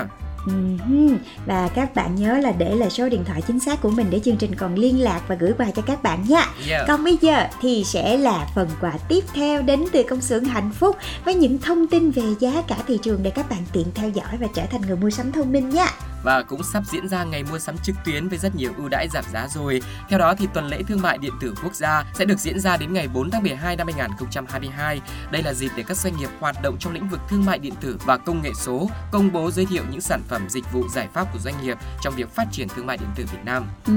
Và 1.46 1.68
các 1.74 1.94
bạn 1.94 2.14
nhớ 2.14 2.38
là 2.38 2.52
để 2.58 2.74
lại 2.74 2.90
số 2.90 3.08
điện 3.08 3.24
thoại 3.24 3.42
chính 3.46 3.60
xác 3.60 3.82
của 3.82 3.90
mình 3.90 4.06
để 4.10 4.20
chương 4.24 4.36
trình 4.36 4.54
còn 4.54 4.74
liên 4.74 5.00
lạc 5.00 5.20
và 5.28 5.34
gửi 5.34 5.52
quà 5.58 5.66
cho 5.76 5.82
các 5.82 6.02
bạn 6.02 6.24
nha. 6.28 6.46
Yeah. 6.68 6.84
Còn 6.88 7.04
bây 7.04 7.18
giờ 7.20 7.46
thì 7.60 7.84
sẽ 7.84 8.16
là 8.16 8.46
phần 8.54 8.68
quà 8.80 8.92
tiếp 9.08 9.24
theo 9.34 9.62
đến 9.62 9.84
từ 9.92 10.02
công 10.02 10.20
xưởng 10.20 10.44
hạnh 10.44 10.70
phúc 10.70 10.96
với 11.24 11.34
những 11.34 11.58
thông 11.58 11.86
tin 11.86 12.10
về 12.10 12.22
giá 12.40 12.62
cả 12.68 12.76
thị 12.86 12.98
trường 13.02 13.22
để 13.22 13.30
các 13.30 13.50
bạn 13.50 13.60
tiện 13.72 13.86
theo 13.94 14.08
dõi 14.08 14.36
và 14.40 14.46
trở 14.54 14.62
thành 14.66 14.80
người 14.80 14.96
mua 14.96 15.10
sắm 15.10 15.32
thông 15.32 15.52
minh 15.52 15.70
nha. 15.70 15.86
Và 16.24 16.42
cũng 16.42 16.62
sắp 16.62 16.82
diễn 16.92 17.08
ra 17.08 17.24
ngày 17.24 17.42
mua 17.50 17.58
sắm 17.58 17.76
trực 17.84 17.96
tuyến 18.04 18.28
với 18.28 18.38
rất 18.38 18.56
nhiều 18.56 18.72
ưu 18.76 18.88
đãi 18.88 19.08
giảm 19.08 19.24
giá 19.32 19.48
rồi. 19.54 19.82
Theo 20.08 20.18
đó 20.18 20.34
thì 20.38 20.48
tuần 20.54 20.66
lễ 20.66 20.82
thương 20.88 21.02
mại 21.02 21.18
điện 21.18 21.32
tử 21.40 21.54
quốc 21.62 21.74
gia 21.74 22.04
sẽ 22.14 22.24
được 22.24 22.38
diễn 22.38 22.60
ra 22.60 22.76
đến 22.76 22.92
ngày 22.92 23.08
4 23.08 23.30
tháng 23.30 23.42
12 23.42 23.76
năm 23.76 23.86
2022. 23.86 25.00
Đây 25.30 25.42
là 25.42 25.52
dịp 25.54 25.70
để 25.76 25.82
các 25.86 25.96
doanh 25.96 26.16
nghiệp 26.16 26.28
hoạt 26.40 26.62
động 26.62 26.76
trong 26.78 26.92
lĩnh 26.92 27.08
vực 27.08 27.20
thương 27.28 27.44
mại 27.44 27.58
điện 27.58 27.74
tử 27.80 27.96
và 28.04 28.16
công 28.16 28.42
nghệ 28.42 28.50
số 28.54 28.88
công 29.10 29.32
bố 29.32 29.50
giới 29.50 29.66
thiệu 29.66 29.82
những 29.90 30.00
sản 30.00 30.20
phẩm 30.28 30.33
dịch 30.48 30.72
vụ 30.72 30.82
giải 30.94 31.08
pháp 31.12 31.32
của 31.32 31.38
doanh 31.38 31.54
nghiệp 31.62 31.78
trong 32.02 32.14
việc 32.16 32.34
phát 32.34 32.46
triển 32.52 32.68
thương 32.68 32.86
mại 32.86 32.96
điện 32.96 33.08
tử 33.16 33.24
Việt 33.32 33.44
Nam. 33.44 33.64
Ừ 33.86 33.92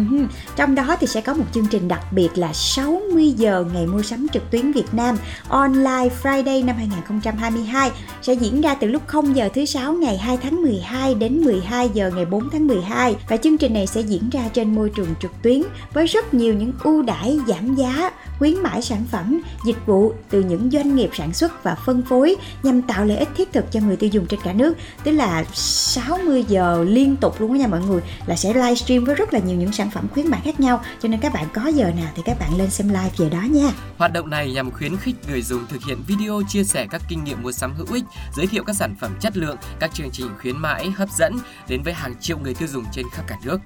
trong 0.56 0.76
đó 0.76 0.96
thì 1.00 1.08
sẽ 1.08 1.22
có 1.22 1.34
một 1.34 1.46
chương 1.54 1.68
trình 1.68 1.88
đặc 1.88 2.12
biệt 2.12 2.30
là 2.36 2.54
60 2.54 3.32
giờ 3.32 3.66
ngày 3.74 3.88
mua 3.88 4.02
sắm 4.02 4.28
trực 4.34 4.52
tuyến 4.52 4.72
Việt 4.72 4.94
Nam 4.94 5.18
Online 5.50 6.10
Friday 6.24 6.66
năm 6.66 6.76
2022 6.76 7.92
sẽ 8.22 8.34
diễn 8.34 8.62
ra 8.62 8.76
từ 8.76 8.88
lúc 8.88 9.08
0 9.08 9.36
giờ 9.36 9.50
thứ 9.54 9.66
sáu 9.66 9.94
ngày 9.94 10.18
2 10.18 10.38
tháng 10.38 10.62
12 10.62 11.14
đến 11.16 11.42
12 11.42 11.90
giờ 11.94 12.12
ngày 12.16 12.26
4 12.26 12.50
tháng 12.52 12.68
12 12.68 13.16
và 13.30 13.38
chương 13.38 13.58
trình 13.58 13.74
này 13.74 13.88
sẽ 13.88 14.02
diễn 14.02 14.30
ra 14.30 14.42
trên 14.54 14.76
môi 14.76 14.90
trường 14.96 15.16
trực 15.22 15.32
tuyến 15.42 15.62
với 15.94 16.08
rất 16.08 16.34
nhiều 16.34 16.54
những 16.54 16.72
ưu 16.84 17.02
đãi 17.02 17.40
giảm 17.48 17.76
giá, 17.76 18.12
khuyến 18.40 18.64
mãi 18.64 18.82
sản 18.82 19.04
phẩm, 19.12 19.42
dịch 19.66 19.86
vụ 19.86 20.14
từ 20.30 20.44
những 20.44 20.70
doanh 20.72 20.96
nghiệp 20.96 21.10
sản 21.14 21.34
xuất 21.34 21.64
và 21.64 21.76
phân 21.76 22.02
phối 22.02 22.36
nhằm 22.64 22.82
tạo 22.82 23.06
lợi 23.06 23.18
ích 23.18 23.30
thiết 23.38 23.54
thực 23.54 23.72
cho 23.72 23.80
người 23.80 23.96
tiêu 23.96 24.10
dùng 24.14 24.26
trên 24.26 24.40
cả 24.44 24.54
nước. 24.54 24.78
Tức 25.04 25.12
là 25.12 25.46
60 25.54 26.27
giờ 26.36 26.84
liên 26.88 27.16
tục 27.16 27.42
luôn 27.42 27.54
đó 27.54 27.58
nha 27.58 27.68
mọi 27.68 27.82
người 27.82 28.02
là 28.26 28.36
sẽ 28.36 28.54
livestream 28.54 29.04
với 29.04 29.16
rất 29.16 29.34
là 29.34 29.40
nhiều 29.40 29.58
những 29.58 29.72
sản 29.72 29.90
phẩm 29.92 30.08
khuyến 30.14 30.28
mãi 30.28 30.42
khác 30.44 30.60
nhau. 30.60 30.82
Cho 31.02 31.10
nên 31.10 31.20
các 31.20 31.34
bạn 31.34 31.46
có 31.54 31.68
giờ 31.68 31.92
nào 31.98 32.12
thì 32.16 32.22
các 32.26 32.40
bạn 32.40 32.58
lên 32.58 32.70
xem 32.70 32.90
live 32.90 33.12
giờ 33.18 33.30
đó 33.30 33.42
nha. 33.42 33.72
Hoạt 33.98 34.14
động 34.14 34.30
này 34.30 34.52
nhằm 34.52 34.72
khuyến 34.72 34.98
khích 34.98 35.16
người 35.30 35.42
dùng 35.42 35.68
thực 35.70 35.84
hiện 35.84 35.98
video 36.08 36.42
chia 36.48 36.64
sẻ 36.64 36.88
các 36.90 37.02
kinh 37.10 37.24
nghiệm 37.24 37.44
mua 37.44 37.52
sắm 37.52 37.74
hữu 37.76 37.88
ích, 37.94 38.04
giới 38.36 38.48
thiệu 38.48 38.64
các 38.64 38.76
sản 38.76 38.96
phẩm 39.00 39.12
chất 39.20 39.38
lượng, 39.38 39.58
các 39.80 39.94
chương 39.94 40.10
trình 40.12 40.28
khuyến 40.42 40.58
mãi 40.58 40.92
hấp 40.96 41.10
dẫn 41.10 41.34
đến 41.68 41.84
với 41.84 41.94
hàng 41.94 42.16
triệu 42.20 42.38
người 42.38 42.54
tiêu 42.54 42.68
dùng 42.68 42.84
trên 42.92 43.06
khắp 43.14 43.24
cả 43.28 43.36
nước. 43.44 43.58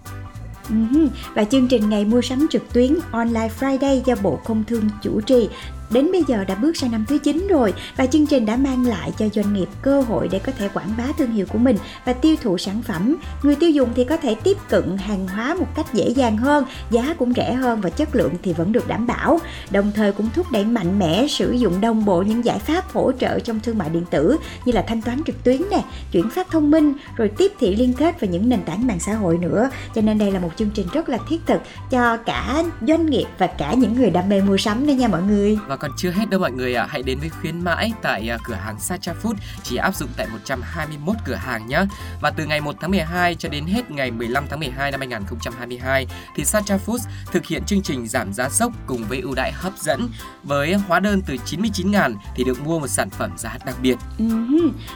Ừm, 0.69 1.09
và 1.33 1.43
chương 1.43 1.67
trình 1.67 1.89
ngày 1.89 2.05
mua 2.05 2.21
sắm 2.21 2.47
trực 2.51 2.73
tuyến 2.73 2.97
Online 3.11 3.49
Friday 3.59 4.01
do 4.05 4.15
Bộ 4.21 4.39
Công 4.45 4.63
Thương 4.63 4.89
chủ 5.01 5.21
trì 5.21 5.49
đến 5.91 6.11
bây 6.11 6.23
giờ 6.27 6.43
đã 6.43 6.55
bước 6.55 6.77
sang 6.77 6.91
năm 6.91 7.05
thứ 7.07 7.17
9 7.17 7.47
rồi 7.47 7.73
và 7.97 8.05
chương 8.05 8.25
trình 8.25 8.45
đã 8.45 8.55
mang 8.55 8.85
lại 8.87 9.13
cho 9.17 9.25
doanh 9.33 9.53
nghiệp 9.53 9.69
cơ 9.81 10.01
hội 10.01 10.27
để 10.31 10.39
có 10.39 10.51
thể 10.57 10.69
quảng 10.73 10.93
bá 10.97 11.03
thương 11.17 11.31
hiệu 11.31 11.45
của 11.49 11.57
mình 11.57 11.77
và 12.05 12.13
tiêu 12.13 12.35
thụ 12.41 12.57
sản 12.57 12.81
phẩm. 12.81 13.15
Người 13.43 13.55
tiêu 13.55 13.69
dùng 13.69 13.89
thì 13.95 14.03
có 14.03 14.17
thể 14.17 14.35
tiếp 14.35 14.57
cận 14.69 14.97
hàng 14.97 15.27
hóa 15.27 15.55
một 15.59 15.67
cách 15.75 15.93
dễ 15.93 16.09
dàng 16.09 16.37
hơn, 16.37 16.65
giá 16.91 17.15
cũng 17.19 17.33
rẻ 17.33 17.53
hơn 17.53 17.81
và 17.81 17.89
chất 17.89 18.15
lượng 18.15 18.33
thì 18.43 18.53
vẫn 18.53 18.71
được 18.71 18.87
đảm 18.87 19.07
bảo. 19.07 19.39
Đồng 19.71 19.91
thời 19.95 20.11
cũng 20.11 20.29
thúc 20.35 20.51
đẩy 20.51 20.65
mạnh 20.65 20.99
mẽ 20.99 21.27
sử 21.27 21.51
dụng 21.51 21.81
đồng 21.81 22.05
bộ 22.05 22.21
những 22.21 22.45
giải 22.45 22.59
pháp 22.59 22.93
hỗ 22.93 23.11
trợ 23.11 23.39
trong 23.39 23.59
thương 23.59 23.77
mại 23.77 23.89
điện 23.89 24.05
tử 24.11 24.37
như 24.65 24.71
là 24.71 24.81
thanh 24.81 25.01
toán 25.01 25.23
trực 25.23 25.43
tuyến 25.43 25.61
nè, 25.71 25.83
chuyển 26.11 26.29
phát 26.29 26.47
thông 26.51 26.71
minh, 26.71 26.93
rồi 27.15 27.27
tiếp 27.37 27.51
thị 27.59 27.75
liên 27.75 27.93
kết 27.93 28.19
và 28.19 28.27
những 28.27 28.49
nền 28.49 28.63
tảng 28.63 28.87
mạng 28.87 28.99
xã 28.99 29.13
hội 29.13 29.37
nữa. 29.37 29.69
Cho 29.95 30.01
nên 30.01 30.17
đây 30.17 30.31
là 30.31 30.39
một 30.39 30.49
chương 30.55 30.69
trình 30.69 30.87
rất 30.93 31.09
là 31.09 31.17
thiết 31.29 31.41
thực 31.45 31.61
cho 31.89 32.17
cả 32.17 32.63
doanh 32.87 33.05
nghiệp 33.05 33.25
và 33.37 33.47
cả 33.47 33.73
những 33.73 33.93
người 33.93 34.09
đam 34.09 34.29
mê 34.29 34.41
mua 34.41 34.57
sắm 34.57 34.87
đó 34.87 34.91
nha 34.91 35.07
mọi 35.07 35.21
người. 35.21 35.57
Và 35.67 35.77
còn 35.81 35.91
chưa 35.97 36.11
hết 36.11 36.29
đâu 36.29 36.39
mọi 36.39 36.51
người 36.51 36.75
ạ, 36.75 36.87
hãy 36.89 37.03
đến 37.03 37.19
với 37.19 37.29
khuyến 37.29 37.63
mãi 37.63 37.91
tại 38.01 38.29
à, 38.29 38.37
cửa 38.43 38.53
hàng 38.53 38.79
Sacha 38.79 39.13
Food 39.23 39.33
chỉ 39.63 39.75
áp 39.75 39.95
dụng 39.95 40.09
tại 40.17 40.27
121 40.31 41.15
cửa 41.25 41.35
hàng 41.35 41.67
nhé. 41.67 41.83
Và 42.21 42.31
từ 42.31 42.45
ngày 42.45 42.61
1 42.61 42.75
tháng 42.81 42.91
12 42.91 43.35
cho 43.35 43.49
đến 43.49 43.65
hết 43.65 43.91
ngày 43.91 44.11
15 44.11 44.45
tháng 44.49 44.59
12 44.59 44.91
năm 44.91 44.99
2022 44.99 46.07
thì 46.35 46.45
Sacha 46.45 46.77
Food 46.85 46.97
thực 47.31 47.45
hiện 47.45 47.63
chương 47.63 47.81
trình 47.81 48.07
giảm 48.07 48.33
giá 48.33 48.49
sốc 48.49 48.71
cùng 48.85 49.03
với 49.03 49.19
ưu 49.19 49.35
đãi 49.35 49.51
hấp 49.51 49.77
dẫn 49.77 50.09
với 50.43 50.73
hóa 50.73 50.99
đơn 50.99 51.21
từ 51.21 51.35
99.000 51.45 52.15
thì 52.35 52.43
được 52.43 52.61
mua 52.61 52.79
một 52.79 52.87
sản 52.87 53.09
phẩm 53.09 53.31
giá 53.37 53.57
đặc 53.65 53.75
biệt. 53.81 53.95
Ừ 54.17 54.25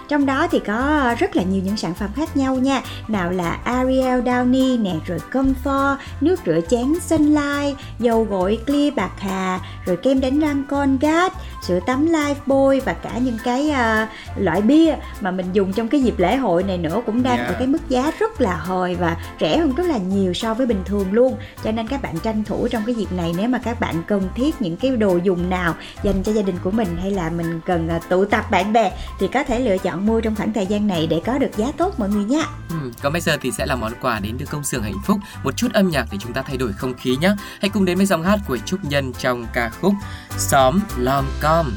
Trong 0.07 0.25
đó 0.25 0.47
thì 0.51 0.59
có 0.59 1.15
rất 1.19 1.35
là 1.35 1.43
nhiều 1.43 1.61
những 1.65 1.77
sản 1.77 1.93
phẩm 1.93 2.09
khác 2.15 2.37
nhau 2.37 2.55
nha 2.55 2.81
Nào 3.07 3.31
là 3.31 3.51
Ariel 3.63 4.21
Downy 4.21 4.81
nè 4.81 4.95
Rồi 5.07 5.19
Comfort, 5.31 5.95
nước 6.21 6.39
rửa 6.45 6.59
chén 6.69 6.93
Sunlight 7.01 7.77
Dầu 7.99 8.23
gội 8.23 8.59
Clear 8.65 8.93
Bạc 8.93 9.11
Hà 9.17 9.59
Rồi 9.85 9.97
kem 9.97 10.21
đánh 10.21 10.39
răng 10.39 10.63
Colgate 10.75 11.35
Sữa 11.61 11.79
tắm 11.85 12.05
Lifebuoy 12.05 12.81
Và 12.85 12.93
cả 12.93 13.17
những 13.17 13.37
cái 13.43 13.69
à, 13.69 14.09
loại 14.37 14.61
bia 14.61 14.95
Mà 15.21 15.31
mình 15.31 15.45
dùng 15.53 15.73
trong 15.73 15.87
cái 15.87 16.01
dịp 16.01 16.19
lễ 16.19 16.35
hội 16.35 16.63
này 16.63 16.77
nữa 16.77 17.01
Cũng 17.05 17.23
đang 17.23 17.35
Yeah. 17.35 17.47
ở 17.47 17.55
cái 17.59 17.67
mức 17.67 17.89
giá 17.89 18.11
rất 18.19 18.41
là 18.41 18.55
hời 18.55 18.95
Và 18.95 19.17
rẻ 19.39 19.57
hơn 19.57 19.75
rất 19.75 19.83
là 19.87 19.97
nhiều 19.97 20.33
so 20.33 20.53
với 20.53 20.67
bình 20.67 20.81
thường 20.85 21.13
luôn 21.13 21.37
Cho 21.63 21.71
nên 21.71 21.87
các 21.87 22.01
bạn 22.01 22.19
tranh 22.19 22.43
thủ 22.43 22.67
trong 22.67 22.83
cái 22.85 22.95
dịp 22.95 23.11
này 23.11 23.33
Nếu 23.37 23.49
mà 23.49 23.57
các 23.57 23.79
bạn 23.79 24.03
cần 24.07 24.29
thiết 24.35 24.61
những 24.61 24.77
cái 24.77 24.91
đồ 24.91 25.17
dùng 25.23 25.49
nào 25.49 25.75
Dành 26.03 26.23
cho 26.23 26.31
gia 26.31 26.41
đình 26.41 26.55
của 26.63 26.71
mình 26.71 26.97
Hay 27.01 27.11
là 27.11 27.29
mình 27.29 27.59
cần 27.65 27.89
à, 27.89 27.99
tụ 28.09 28.25
tập 28.25 28.51
bạn 28.51 28.73
bè 28.73 28.91
thì 29.19 29.27
có 29.27 29.43
thể 29.43 29.59
lựa 29.59 29.77
chọn 29.77 30.05
mua 30.05 30.21
trong 30.21 30.35
khoảng 30.35 30.53
thời 30.53 30.65
gian 30.65 30.87
này 30.87 31.07
để 31.07 31.21
có 31.25 31.37
được 31.37 31.57
giá 31.57 31.71
tốt 31.77 31.99
mọi 31.99 32.09
người 32.09 32.23
nha. 32.23 32.45
Ừ, 32.69 32.91
còn 33.01 33.13
bây 33.13 33.21
giờ 33.21 33.37
thì 33.41 33.51
sẽ 33.51 33.65
là 33.65 33.75
món 33.75 33.91
quà 34.01 34.19
đến 34.19 34.35
từ 34.39 34.45
công 34.45 34.63
xưởng 34.63 34.83
hạnh 34.83 35.01
phúc 35.05 35.17
Một 35.43 35.57
chút 35.57 35.67
âm 35.73 35.89
nhạc 35.89 36.05
để 36.11 36.17
chúng 36.21 36.33
ta 36.33 36.41
thay 36.41 36.57
đổi 36.57 36.73
không 36.73 36.93
khí 36.93 37.17
nhé 37.21 37.35
Hãy 37.61 37.69
cùng 37.69 37.85
đến 37.85 37.97
với 37.97 38.05
dòng 38.05 38.23
hát 38.23 38.39
của 38.47 38.57
Trúc 38.57 38.85
Nhân 38.85 39.13
trong 39.13 39.45
ca 39.53 39.69
khúc 39.69 39.93
Xóm 40.37 40.79
Lom 40.97 41.25
Com. 41.41 41.75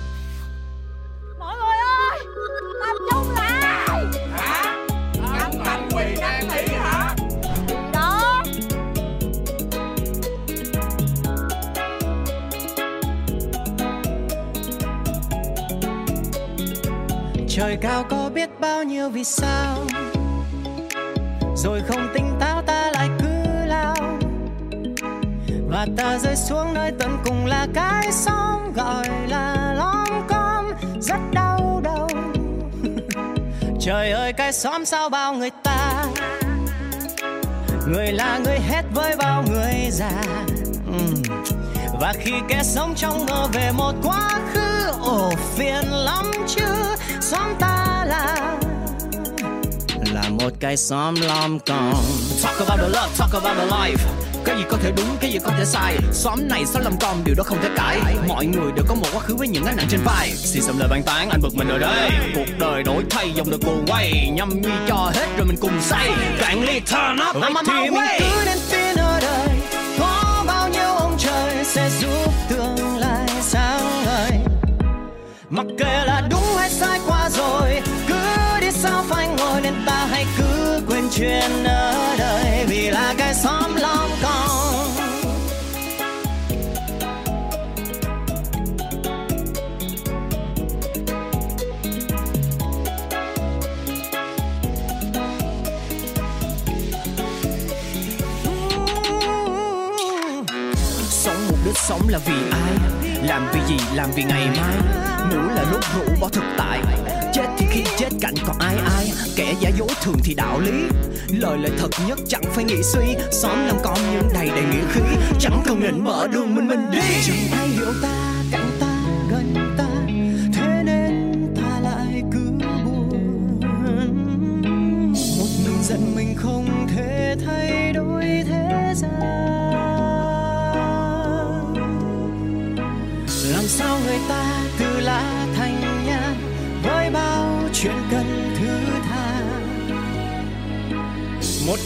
Mọi 1.39 1.57
người 1.57 1.77
ơi 2.11 2.19
Tập 2.81 2.97
trung 3.11 3.35
lại. 3.35 4.05
Hả? 4.33 4.77
Anh 5.39 5.65
Thành 5.65 5.89
Quỳ 5.91 6.17
đang 6.21 6.49
nghỉ 6.49 6.75
hả? 6.75 7.15
Đó. 7.93 8.43
Trời 17.49 17.79
cao 17.81 18.05
có 18.11 18.31
biết 18.35 18.61
bao 18.61 18.83
nhiêu 18.83 19.09
vì 19.09 19.25
sao? 19.25 19.79
Rồi 21.57 21.83
không 21.89 22.09
táo 22.15 22.39
ta 22.41 22.48
Và 25.79 25.87
ta 25.97 26.19
rơi 26.19 26.37
xuống 26.37 26.75
nơi 26.75 26.93
tận 26.99 27.19
cùng 27.25 27.47
là 27.47 27.67
cái 27.75 28.13
xóm 28.13 28.73
Gọi 28.73 29.09
là 29.29 29.75
lom 29.77 30.29
com. 30.29 30.73
Rất 31.01 31.19
đau 31.33 31.81
đầu. 31.85 32.09
Trời 33.81 34.11
ơi, 34.11 34.33
cái 34.33 34.53
xóm 34.53 34.85
sao 34.85 35.09
bao 35.09 35.35
người 35.35 35.51
ta? 35.63 36.05
Người 37.87 38.13
là 38.13 38.39
người 38.39 38.59
hết 38.59 38.83
với 38.95 39.17
bao 39.17 39.45
người 39.51 39.75
già. 39.91 40.23
Và 42.01 42.13
khi 42.21 42.33
kẻ 42.49 42.63
sống 42.63 42.95
trong 42.97 43.27
mơ 43.27 43.49
về 43.53 43.71
một 43.73 43.95
quá 44.03 44.41
khứ, 44.53 44.87
ồ, 45.03 45.31
phiền 45.57 45.85
lắm 45.91 46.33
chứ. 46.47 46.97
Xóm 47.21 47.55
ta 47.61 48.05
là 48.09 48.57
là 50.13 50.29
một 50.29 50.51
cái 50.61 50.77
xóm 50.77 51.15
lom 51.21 51.59
com. 51.59 51.95
Talk 52.43 52.69
about 52.69 52.81
the 52.81 52.89
love, 52.89 53.11
talk 53.19 53.33
about 53.33 53.57
the 53.57 53.67
life 53.67 54.18
cái 54.45 54.57
gì 54.57 54.65
có 54.71 54.79
thể 54.83 54.93
đúng 54.97 55.17
cái 55.21 55.31
gì 55.31 55.39
có 55.45 55.53
thể 55.59 55.65
sai. 55.65 55.97
Xóm 56.13 56.49
này 56.49 56.65
xóm 56.67 56.83
lầm 56.83 56.93
con 57.01 57.25
điều 57.25 57.35
đó 57.35 57.45
không 57.45 57.59
thể 57.63 57.69
cãi. 57.77 58.01
Mọi 58.29 58.47
người 58.47 58.73
đều 58.77 58.85
có 58.89 58.95
một 58.95 59.07
quá 59.13 59.21
khứ 59.21 59.37
với 59.37 59.49
những 59.49 59.65
gánh 59.65 59.77
nặng 59.77 59.87
trên 59.91 60.01
vai. 60.05 60.31
Xì 60.31 60.61
xầm 60.61 60.79
lời 60.79 60.89
bàn 60.89 61.03
tán 61.03 61.31
anh 61.31 61.41
bực 61.41 61.55
mình 61.55 61.69
ở 61.69 61.79
đây 61.79 62.11
cuộc 62.35 62.59
đời 62.59 62.83
đổi 62.83 63.05
thay 63.11 63.31
dòng 63.35 63.51
đời 63.51 63.61
cuồng 63.65 63.85
quay. 63.87 64.31
Nhâm 64.35 64.63
nhi 64.63 64.71
cho 64.89 65.13
hết 65.15 65.27
rồi 65.37 65.47
mình 65.47 65.57
cùng 65.61 65.81
say. 65.81 66.11
Cạn 66.41 66.65
ly 66.67 66.81
turn 66.81 67.29
up 67.29 67.37
I'm 67.37 67.55
on 67.55 67.65
my 67.67 67.89
way. 67.99 68.19
cứ 68.21 68.45
đến 68.45 68.59
tin 68.71 68.97
ở 68.97 69.21
đời 69.21 69.49
có 69.99 70.45
bao 70.47 70.69
nhiêu 70.69 70.95
ông 70.99 71.17
trời 71.19 71.65
sẽ 71.65 71.91
giúp 72.01 72.33
tương 72.49 72.97
lai 72.97 73.29
sáng 73.41 74.05
ngời. 74.05 74.31
Mặc 75.51 75.67
kệ 75.79 76.05
là 76.07 76.23
đúng 76.31 76.57
hay 76.59 76.71
sai 76.71 77.01
qua 77.07 77.31
rồi 77.31 77.83
cứ 78.09 78.15
đi 78.61 78.71
sao 78.71 79.05
phải 79.09 79.29
ngồi 79.29 79.61
nên 79.61 79.75
ta 79.87 80.07
hãy 80.11 80.27
cứ 80.39 80.81
quên 80.89 81.09
chuyện 81.17 81.65
ở 81.65 82.17
là 102.19 102.25
vì 102.27 102.51
ai? 102.51 102.73
Làm 103.23 103.49
vì 103.53 103.61
gì? 103.69 103.85
Làm 103.95 104.11
vì 104.17 104.25
ngày 104.25 104.47
mai. 104.47 104.77
Ngủ 105.31 105.55
là 105.55 105.65
lúc 105.73 105.81
rủ 105.95 106.15
bỏ 106.21 106.29
thực 106.29 106.45
tại. 106.59 106.81
Chết 107.35 107.47
thì 107.59 107.67
khi 107.71 107.85
chết 107.99 108.09
cạnh 108.21 108.35
còn 108.47 108.59
ai 108.59 108.77
ai. 108.97 109.13
Kẻ 109.37 109.55
giả 109.61 109.71
dối 109.79 109.89
thường 110.03 110.17
thì 110.25 110.35
đạo 110.35 110.61
lý. 110.61 110.73
Lời 111.39 111.59
là 111.59 111.69
thật 111.79 111.89
nhất 112.09 112.19
chẳng 112.29 112.43
phải 112.55 112.65
nghĩ 112.65 112.83
suy. 112.83 113.17
Xóm 113.31 113.67
làm 113.67 113.77
con 113.83 113.99
nhưng 114.13 114.29
đầy 114.35 114.49
đầy 114.49 114.65
nghĩa 114.65 114.85
khí. 114.93 115.01
Chẳng 115.41 115.63
cần 115.67 115.81
nịnh 115.81 116.05
mở 116.05 116.29
đường 116.33 116.55
mình 116.55 116.69
mình 116.69 116.91
đi. 116.91 116.99
Chẳng 117.27 117.59
ai 117.59 117.69
hiểu 117.69 117.93
ta? 118.03 118.18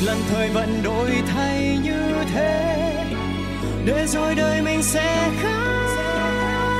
Lần 0.04 0.18
thời 0.30 0.48
vận 0.48 0.82
đổi 0.82 1.10
thay 1.26 1.78
như 1.82 2.14
thế, 2.34 2.94
để 3.84 4.06
rồi 4.06 4.34
đời 4.34 4.62
mình 4.62 4.82
sẽ 4.82 5.30
khác. 5.42 5.86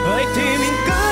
Vậy 0.09 0.25
thì 0.37 0.59
mình 0.59 0.73
cứ 0.87 1.12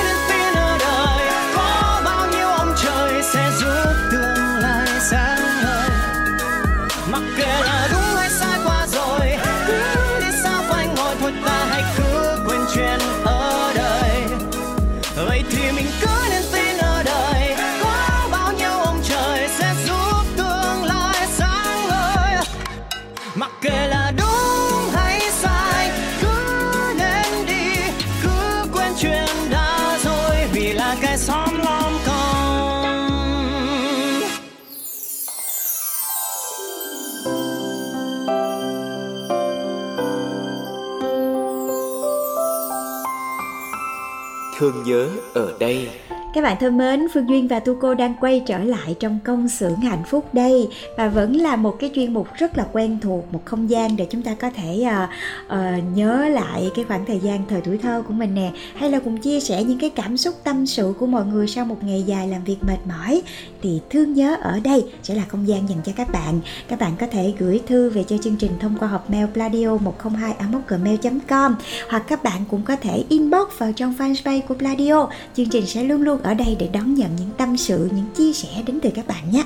Thương 44.61 44.83
nhớ 44.83 45.09
ở 45.33 45.53
đây. 45.59 45.89
Các 46.33 46.41
bạn 46.41 46.57
thân 46.59 46.77
mến, 46.77 47.07
Phương 47.13 47.29
Duyên 47.29 47.47
và 47.47 47.59
Tu 47.59 47.75
Cô 47.81 47.93
đang 47.93 48.15
quay 48.21 48.43
trở 48.45 48.57
lại 48.57 48.95
trong 48.99 49.19
công 49.23 49.49
xưởng 49.49 49.75
hạnh 49.75 50.03
phúc 50.05 50.33
đây 50.33 50.67
và 50.97 51.07
vẫn 51.07 51.35
là 51.35 51.55
một 51.55 51.75
cái 51.79 51.91
chuyên 51.95 52.13
mục 52.13 52.27
rất 52.33 52.57
là 52.57 52.67
quen 52.71 52.97
thuộc, 53.01 53.33
một 53.33 53.45
không 53.45 53.69
gian 53.69 53.95
để 53.97 54.07
chúng 54.09 54.21
ta 54.21 54.35
có 54.35 54.49
thể 54.49 54.85
uh, 54.87 55.09
uh, 55.45 55.95
nhớ 55.95 56.29
lại 56.29 56.71
cái 56.75 56.85
khoảng 56.85 57.05
thời 57.05 57.19
gian 57.19 57.45
thời 57.49 57.61
tuổi 57.61 57.77
thơ 57.77 58.03
của 58.07 58.13
mình 58.13 58.35
nè, 58.35 58.51
hay 58.75 58.91
là 58.91 58.99
cùng 58.99 59.17
chia 59.17 59.39
sẻ 59.39 59.63
những 59.63 59.79
cái 59.79 59.89
cảm 59.89 60.17
xúc 60.17 60.35
tâm 60.43 60.65
sự 60.65 60.93
của 60.99 61.05
mọi 61.05 61.25
người 61.25 61.47
sau 61.47 61.65
một 61.65 61.83
ngày 61.83 62.03
dài 62.03 62.27
làm 62.27 62.43
việc 62.43 62.57
mệt 62.61 62.77
mỏi. 62.87 63.21
Thì 63.61 63.81
thương 63.89 64.13
nhớ 64.13 64.35
ở 64.41 64.59
đây 64.63 64.85
sẽ 65.03 65.15
là 65.15 65.23
không 65.27 65.47
gian 65.47 65.69
dành 65.69 65.79
cho 65.85 65.91
các 65.95 66.11
bạn. 66.11 66.39
Các 66.67 66.79
bạn 66.79 66.91
có 66.99 67.07
thể 67.07 67.33
gửi 67.39 67.61
thư 67.67 67.89
về 67.89 68.03
cho 68.03 68.17
chương 68.17 68.35
trình 68.35 68.51
thông 68.59 68.75
qua 68.79 68.87
hộp 68.87 69.09
mail 69.09 69.25
pladio 69.33 69.77
102 69.77 70.35
gmail.com 70.67 71.55
hoặc 71.89 72.03
các 72.07 72.23
bạn 72.23 72.41
cũng 72.49 72.61
có 72.63 72.75
thể 72.75 73.03
inbox 73.09 73.47
vào 73.57 73.71
trong 73.71 73.93
fanpage 73.97 74.41
của 74.47 74.55
Pladio. 74.55 75.09
Chương 75.35 75.49
trình 75.49 75.65
sẽ 75.65 75.83
luôn 75.83 76.01
luôn 76.01 76.20
ở 76.23 76.33
đây 76.33 76.55
để 76.59 76.69
đón 76.73 76.93
nhận 76.93 77.15
những 77.19 77.29
tâm 77.37 77.57
sự, 77.57 77.89
những 77.95 78.05
chia 78.15 78.33
sẻ 78.33 78.63
đến 78.65 78.79
từ 78.81 78.89
các 78.95 79.07
bạn 79.07 79.31
nhé. 79.31 79.43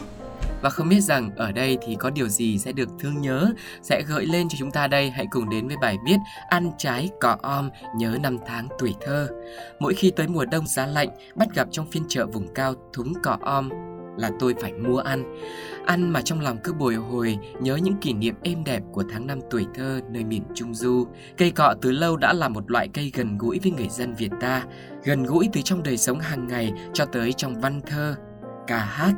Và 0.61 0.69
không 0.69 0.89
biết 0.89 1.01
rằng 1.01 1.31
ở 1.35 1.51
đây 1.51 1.77
thì 1.85 1.95
có 1.99 2.09
điều 2.09 2.27
gì 2.27 2.57
sẽ 2.57 2.71
được 2.71 2.89
thương 2.99 3.21
nhớ, 3.21 3.53
sẽ 3.81 4.03
gợi 4.07 4.25
lên 4.25 4.49
cho 4.49 4.55
chúng 4.59 4.71
ta 4.71 4.87
đây. 4.87 5.09
Hãy 5.09 5.27
cùng 5.31 5.49
đến 5.49 5.67
với 5.67 5.77
bài 5.81 5.97
viết 6.05 6.17
Ăn 6.49 6.71
trái 6.77 7.09
cỏ 7.19 7.37
om 7.41 7.69
nhớ 7.97 8.17
năm 8.21 8.37
tháng 8.47 8.67
tuổi 8.79 8.93
thơ. 9.05 9.27
Mỗi 9.79 9.93
khi 9.93 10.11
tới 10.11 10.27
mùa 10.27 10.45
đông 10.45 10.67
giá 10.67 10.85
lạnh, 10.85 11.09
bắt 11.35 11.47
gặp 11.55 11.67
trong 11.71 11.91
phiên 11.91 12.03
chợ 12.07 12.25
vùng 12.25 12.53
cao 12.53 12.73
thúng 12.93 13.13
cỏ 13.23 13.37
om 13.41 13.69
là 14.17 14.31
tôi 14.39 14.55
phải 14.61 14.73
mua 14.73 14.97
ăn. 14.97 15.39
Ăn 15.85 16.09
mà 16.09 16.21
trong 16.21 16.41
lòng 16.41 16.57
cứ 16.63 16.73
bồi 16.73 16.95
hồi 16.95 17.37
nhớ 17.59 17.75
những 17.75 17.97
kỷ 17.97 18.13
niệm 18.13 18.35
êm 18.43 18.63
đẹp 18.63 18.83
của 18.91 19.03
tháng 19.11 19.27
năm 19.27 19.39
tuổi 19.51 19.65
thơ 19.75 20.01
nơi 20.11 20.23
miền 20.23 20.43
Trung 20.55 20.75
Du. 20.75 21.07
Cây 21.37 21.51
cọ 21.51 21.75
từ 21.81 21.91
lâu 21.91 22.17
đã 22.17 22.33
là 22.33 22.49
một 22.49 22.71
loại 22.71 22.87
cây 22.87 23.11
gần 23.15 23.37
gũi 23.37 23.59
với 23.63 23.71
người 23.71 23.89
dân 23.89 24.15
Việt 24.15 24.31
ta, 24.41 24.63
gần 25.05 25.23
gũi 25.23 25.49
từ 25.53 25.61
trong 25.61 25.83
đời 25.83 25.97
sống 25.97 26.19
hàng 26.19 26.47
ngày 26.47 26.73
cho 26.93 27.05
tới 27.05 27.33
trong 27.33 27.61
văn 27.61 27.81
thơ, 27.81 28.15
ca 28.67 28.77
hát 28.77 29.13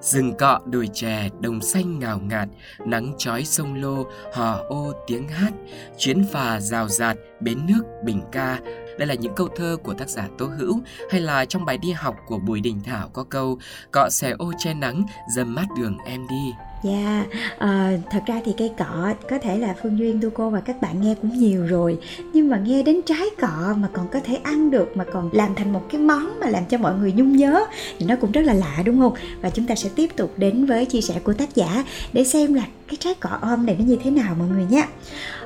Rừng 0.00 0.34
cọ 0.34 0.60
đồi 0.64 0.88
chè, 0.92 1.28
đồng 1.40 1.60
xanh 1.60 1.98
ngào 1.98 2.18
ngạt, 2.18 2.48
nắng 2.86 3.12
chói 3.18 3.44
sông 3.44 3.74
lô, 3.74 4.06
hò 4.32 4.62
ô 4.68 4.92
tiếng 5.06 5.28
hát, 5.28 5.52
chuyến 5.98 6.24
phà 6.32 6.60
rào 6.60 6.88
rạt, 6.88 7.16
bến 7.40 7.58
nước 7.68 7.82
bình 8.04 8.22
ca. 8.32 8.60
Đây 8.98 9.06
là 9.06 9.14
những 9.14 9.34
câu 9.34 9.48
thơ 9.56 9.76
của 9.82 9.94
tác 9.94 10.08
giả 10.08 10.28
Tố 10.38 10.46
Hữu 10.46 10.80
hay 11.10 11.20
là 11.20 11.44
trong 11.44 11.64
bài 11.64 11.78
đi 11.78 11.92
học 11.92 12.16
của 12.26 12.38
Bùi 12.38 12.60
Đình 12.60 12.80
Thảo 12.84 13.08
có 13.12 13.24
câu 13.24 13.58
Cọ 13.90 14.08
xẻ 14.10 14.34
ô 14.38 14.52
che 14.58 14.74
nắng, 14.74 15.04
dầm 15.36 15.54
mát 15.54 15.66
đường 15.76 15.98
em 16.04 16.26
đi. 16.28 16.52
Dạ, 16.82 17.24
à, 17.58 17.92
thật 18.10 18.20
ra 18.26 18.40
thì 18.44 18.54
cây 18.58 18.70
cọ 18.78 19.14
có 19.30 19.38
thể 19.38 19.58
là 19.58 19.74
Phương 19.82 19.98
Duyên, 19.98 20.20
Tu 20.20 20.30
Cô 20.30 20.50
và 20.50 20.60
các 20.60 20.80
bạn 20.80 21.00
nghe 21.00 21.14
cũng 21.22 21.38
nhiều 21.38 21.66
rồi 21.66 21.98
Nhưng 22.32 22.48
mà 22.48 22.58
nghe 22.58 22.82
đến 22.82 23.00
trái 23.06 23.26
cọ 23.40 23.74
mà 23.76 23.88
còn 23.92 24.08
có 24.08 24.20
thể 24.24 24.34
ăn 24.34 24.70
được 24.70 24.96
Mà 24.96 25.04
còn 25.12 25.30
làm 25.32 25.54
thành 25.54 25.72
một 25.72 25.82
cái 25.90 26.00
món 26.00 26.40
mà 26.40 26.46
làm 26.48 26.64
cho 26.64 26.78
mọi 26.78 26.94
người 26.94 27.12
nhung 27.12 27.36
nhớ 27.36 27.66
Thì 27.98 28.06
nó 28.06 28.16
cũng 28.20 28.32
rất 28.32 28.40
là 28.40 28.54
lạ 28.54 28.82
đúng 28.84 29.00
không? 29.00 29.14
Và 29.40 29.50
chúng 29.50 29.66
ta 29.66 29.74
sẽ 29.74 29.88
tiếp 29.94 30.16
tục 30.16 30.32
đến 30.36 30.66
với 30.66 30.84
chia 30.84 31.00
sẻ 31.00 31.20
của 31.24 31.32
tác 31.32 31.54
giả 31.54 31.84
Để 32.12 32.24
xem 32.24 32.54
là 32.54 32.62
cái 32.88 32.96
trái 33.00 33.14
cọ 33.14 33.30
ôm 33.40 33.66
này 33.66 33.76
nó 33.78 33.84
như 33.84 33.98
thế 34.04 34.10
nào 34.10 34.34
mọi 34.38 34.48
người 34.48 34.66
nhé 34.70 34.86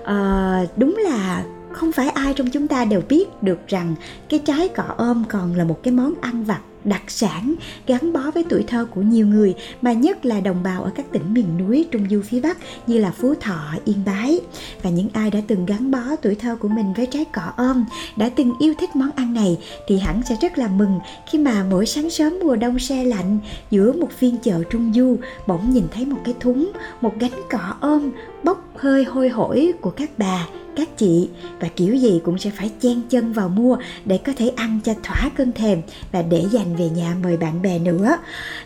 uh, 0.01 0.79
Đúng 0.79 0.97
là 0.97 1.45
không 1.73 1.93
phải 1.93 2.09
ai 2.09 2.35
trong 2.35 2.51
chúng 2.51 2.69
ta 2.69 2.85
đều 2.85 3.03
biết 3.09 3.43
được 3.43 3.59
rằng 3.69 3.95
cái 4.29 4.41
trái 4.45 4.69
cọ 4.69 4.85
ôm 4.97 5.25
còn 5.29 5.55
là 5.55 5.65
một 5.65 5.83
cái 5.83 5.93
món 5.93 6.15
ăn 6.21 6.45
vặt 6.45 6.61
đặc 6.85 7.03
sản, 7.09 7.55
gắn 7.87 8.13
bó 8.13 8.31
với 8.35 8.45
tuổi 8.49 8.65
thơ 8.67 8.87
của 8.95 9.03
nhiều 9.03 9.27
người, 9.27 9.55
mà 9.83 9.93
nhất 9.93 10.25
là 10.27 10.41
đồng 10.41 10.63
bào 10.63 10.83
ở 10.83 10.91
các 10.95 11.13
tỉnh 11.13 11.35
miền 11.35 11.47
núi 11.59 11.87
trung 11.91 12.07
du 12.11 12.23
phía 12.23 12.41
bắc 12.41 12.59
như 12.87 12.99
là 12.99 13.11
phú 13.11 13.35
thọ, 13.41 13.61
yên 13.85 14.03
bái. 14.07 14.41
Và 14.83 14.91
những 14.91 15.09
ai 15.13 15.31
đã 15.31 15.41
từng 15.47 15.67
gắn 15.67 15.91
bó 15.91 16.17
tuổi 16.23 16.35
thơ 16.35 16.57
của 16.57 16.69
mình 16.69 16.93
với 16.97 17.07
trái 17.07 17.25
cỏ 17.25 17.53
ôm 17.57 17.85
đã 18.17 18.29
từng 18.29 18.53
yêu 18.59 18.75
thích 18.79 18.97
món 18.97 19.11
ăn 19.11 19.35
này, 19.35 19.59
thì 19.89 19.99
hẳn 19.99 20.23
sẽ 20.29 20.37
rất 20.41 20.59
là 20.59 20.69
mừng 20.69 20.99
khi 21.31 21.39
mà 21.39 21.65
mỗi 21.71 21.87
sáng 21.87 22.11
sớm 22.11 22.39
mùa 22.43 22.57
đông 22.57 22.79
se 22.79 23.05
lạnh, 23.05 23.39
giữa 23.71 23.93
một 23.93 24.09
phiên 24.19 24.37
chợ 24.43 24.63
trung 24.71 24.93
du, 24.95 25.17
bỗng 25.47 25.71
nhìn 25.71 25.85
thấy 25.95 26.07
một 26.07 26.19
cái 26.25 26.35
thúng, 26.41 26.73
một 27.01 27.13
gánh 27.19 27.41
cỏ 27.51 27.75
ôm 27.81 28.11
bốc 28.45 28.69
hơi 28.77 29.05
hôi 29.05 29.29
hổi 29.29 29.73
của 29.81 29.91
các 29.91 30.11
bà, 30.19 30.47
các 30.77 30.99
chị. 30.99 31.29
Và 31.61 31.69
kiểu 31.77 31.95
gì 31.95 32.21
cũng 32.25 32.39
sẽ 32.39 32.51
phải 32.51 32.71
chen 32.81 33.03
chân 33.09 33.33
vào 33.33 33.49
mua 33.49 33.77
để 34.05 34.19
có 34.19 34.33
thể 34.37 34.49
ăn 34.49 34.81
cho 34.85 34.95
thỏa 35.03 35.31
cơn 35.37 35.53
thèm 35.53 35.83
và 36.13 36.23
để 36.23 36.45
dành 36.53 36.72
về 36.77 36.91
nhà 36.91 37.17
mời 37.23 37.37
bạn 37.37 37.63
bè 37.63 37.79
nữa. 37.79 38.17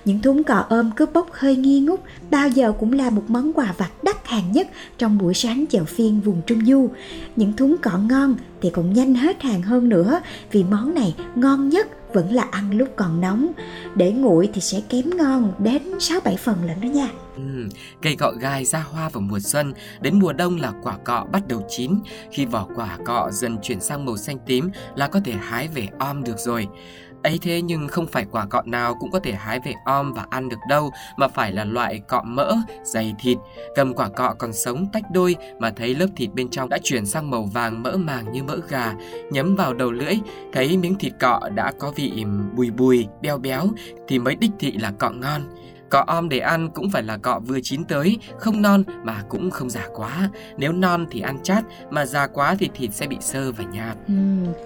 Những 0.04 0.22
thúng 0.22 0.44
cò 0.44 0.64
ôm 0.68 0.90
cướp 0.96 1.12
bốc 1.12 1.28
hơi 1.32 1.56
nghi 1.56 1.80
ngút 1.80 2.00
bao 2.30 2.48
giờ 2.48 2.72
cũng 2.80 2.92
là 2.92 3.10
một 3.10 3.24
món 3.28 3.52
quà 3.52 3.74
vặt 3.78 3.90
đắt 4.04 4.28
hàng 4.28 4.52
nhất 4.52 4.68
trong 4.98 5.18
buổi 5.18 5.34
sáng 5.34 5.64
chợ 5.66 5.84
phiên 5.84 6.20
vùng 6.20 6.42
Trung 6.46 6.66
Du. 6.66 6.88
Những 7.36 7.52
thúng 7.52 7.76
cọ 7.82 7.98
ngon 7.98 8.36
thì 8.60 8.70
còn 8.70 8.92
nhanh 8.92 9.14
hết 9.14 9.42
hàng 9.42 9.62
hơn 9.62 9.88
nữa 9.88 10.20
vì 10.52 10.64
món 10.64 10.94
này 10.94 11.14
ngon 11.34 11.68
nhất 11.68 11.88
vẫn 12.16 12.32
là 12.32 12.42
ăn 12.50 12.70
lúc 12.78 12.88
còn 12.96 13.20
nóng. 13.20 13.52
Để 13.94 14.12
nguội 14.12 14.48
thì 14.54 14.60
sẽ 14.60 14.80
kém 14.88 15.16
ngon 15.16 15.52
đến 15.58 15.82
6-7 15.98 16.36
phần 16.36 16.56
lận 16.64 16.80
đó 16.80 16.86
nha. 16.86 17.08
Ừ, 17.36 17.68
cây 18.02 18.16
cọ 18.16 18.32
gai 18.40 18.64
ra 18.64 18.84
hoa 18.90 19.08
vào 19.08 19.20
mùa 19.20 19.38
xuân, 19.38 19.72
đến 20.00 20.18
mùa 20.18 20.32
đông 20.32 20.60
là 20.60 20.72
quả 20.82 20.98
cọ 21.04 21.26
bắt 21.32 21.48
đầu 21.48 21.62
chín. 21.68 21.98
Khi 22.30 22.44
vỏ 22.44 22.66
quả 22.76 22.98
cọ 23.04 23.30
dần 23.32 23.58
chuyển 23.62 23.80
sang 23.80 24.04
màu 24.04 24.16
xanh 24.16 24.38
tím 24.46 24.70
là 24.94 25.08
có 25.08 25.20
thể 25.24 25.32
hái 25.32 25.68
về 25.68 25.88
om 25.98 26.24
được 26.24 26.38
rồi 26.38 26.66
ấy 27.26 27.38
thế 27.42 27.62
nhưng 27.62 27.88
không 27.88 28.06
phải 28.06 28.26
quả 28.30 28.46
cọ 28.46 28.62
nào 28.64 28.94
cũng 29.00 29.10
có 29.10 29.18
thể 29.18 29.32
hái 29.32 29.60
về 29.60 29.74
om 29.84 30.12
và 30.12 30.26
ăn 30.30 30.48
được 30.48 30.56
đâu 30.68 30.90
mà 31.16 31.28
phải 31.28 31.52
là 31.52 31.64
loại 31.64 32.00
cọ 32.08 32.22
mỡ, 32.22 32.54
dày 32.82 33.14
thịt. 33.18 33.38
Cầm 33.74 33.94
quả 33.94 34.08
cọ 34.08 34.34
còn 34.38 34.52
sống 34.52 34.86
tách 34.92 35.02
đôi 35.12 35.36
mà 35.60 35.70
thấy 35.70 35.94
lớp 35.94 36.06
thịt 36.16 36.30
bên 36.34 36.48
trong 36.48 36.68
đã 36.68 36.78
chuyển 36.82 37.06
sang 37.06 37.30
màu 37.30 37.44
vàng 37.44 37.82
mỡ 37.82 37.96
màng 37.96 38.32
như 38.32 38.42
mỡ 38.42 38.56
gà. 38.68 38.94
Nhấm 39.30 39.56
vào 39.56 39.74
đầu 39.74 39.92
lưỡi, 39.92 40.14
thấy 40.52 40.76
miếng 40.76 40.94
thịt 40.94 41.12
cọ 41.20 41.40
đã 41.54 41.72
có 41.78 41.92
vị 41.96 42.24
bùi 42.54 42.70
bùi, 42.70 43.06
béo 43.22 43.38
béo 43.38 43.62
thì 44.08 44.18
mới 44.18 44.34
đích 44.34 44.52
thị 44.58 44.72
là 44.72 44.90
cọ 44.90 45.10
ngon. 45.10 45.42
Cọ 45.90 46.04
om 46.06 46.28
để 46.28 46.38
ăn 46.38 46.70
cũng 46.74 46.90
phải 46.90 47.02
là 47.02 47.16
cọ 47.16 47.40
vừa 47.46 47.58
chín 47.62 47.84
tới, 47.84 48.18
không 48.38 48.62
non 48.62 48.82
mà 49.02 49.22
cũng 49.28 49.50
không 49.50 49.70
già 49.70 49.88
quá. 49.94 50.28
Nếu 50.56 50.72
non 50.72 51.06
thì 51.10 51.20
ăn 51.20 51.38
chát, 51.42 51.64
mà 51.90 52.06
già 52.06 52.26
quá 52.26 52.56
thì 52.58 52.70
thịt 52.74 52.94
sẽ 52.94 53.06
bị 53.06 53.16
sơ 53.20 53.52
và 53.52 53.64
nhạt. 53.64 53.96
Ừ, 54.08 54.14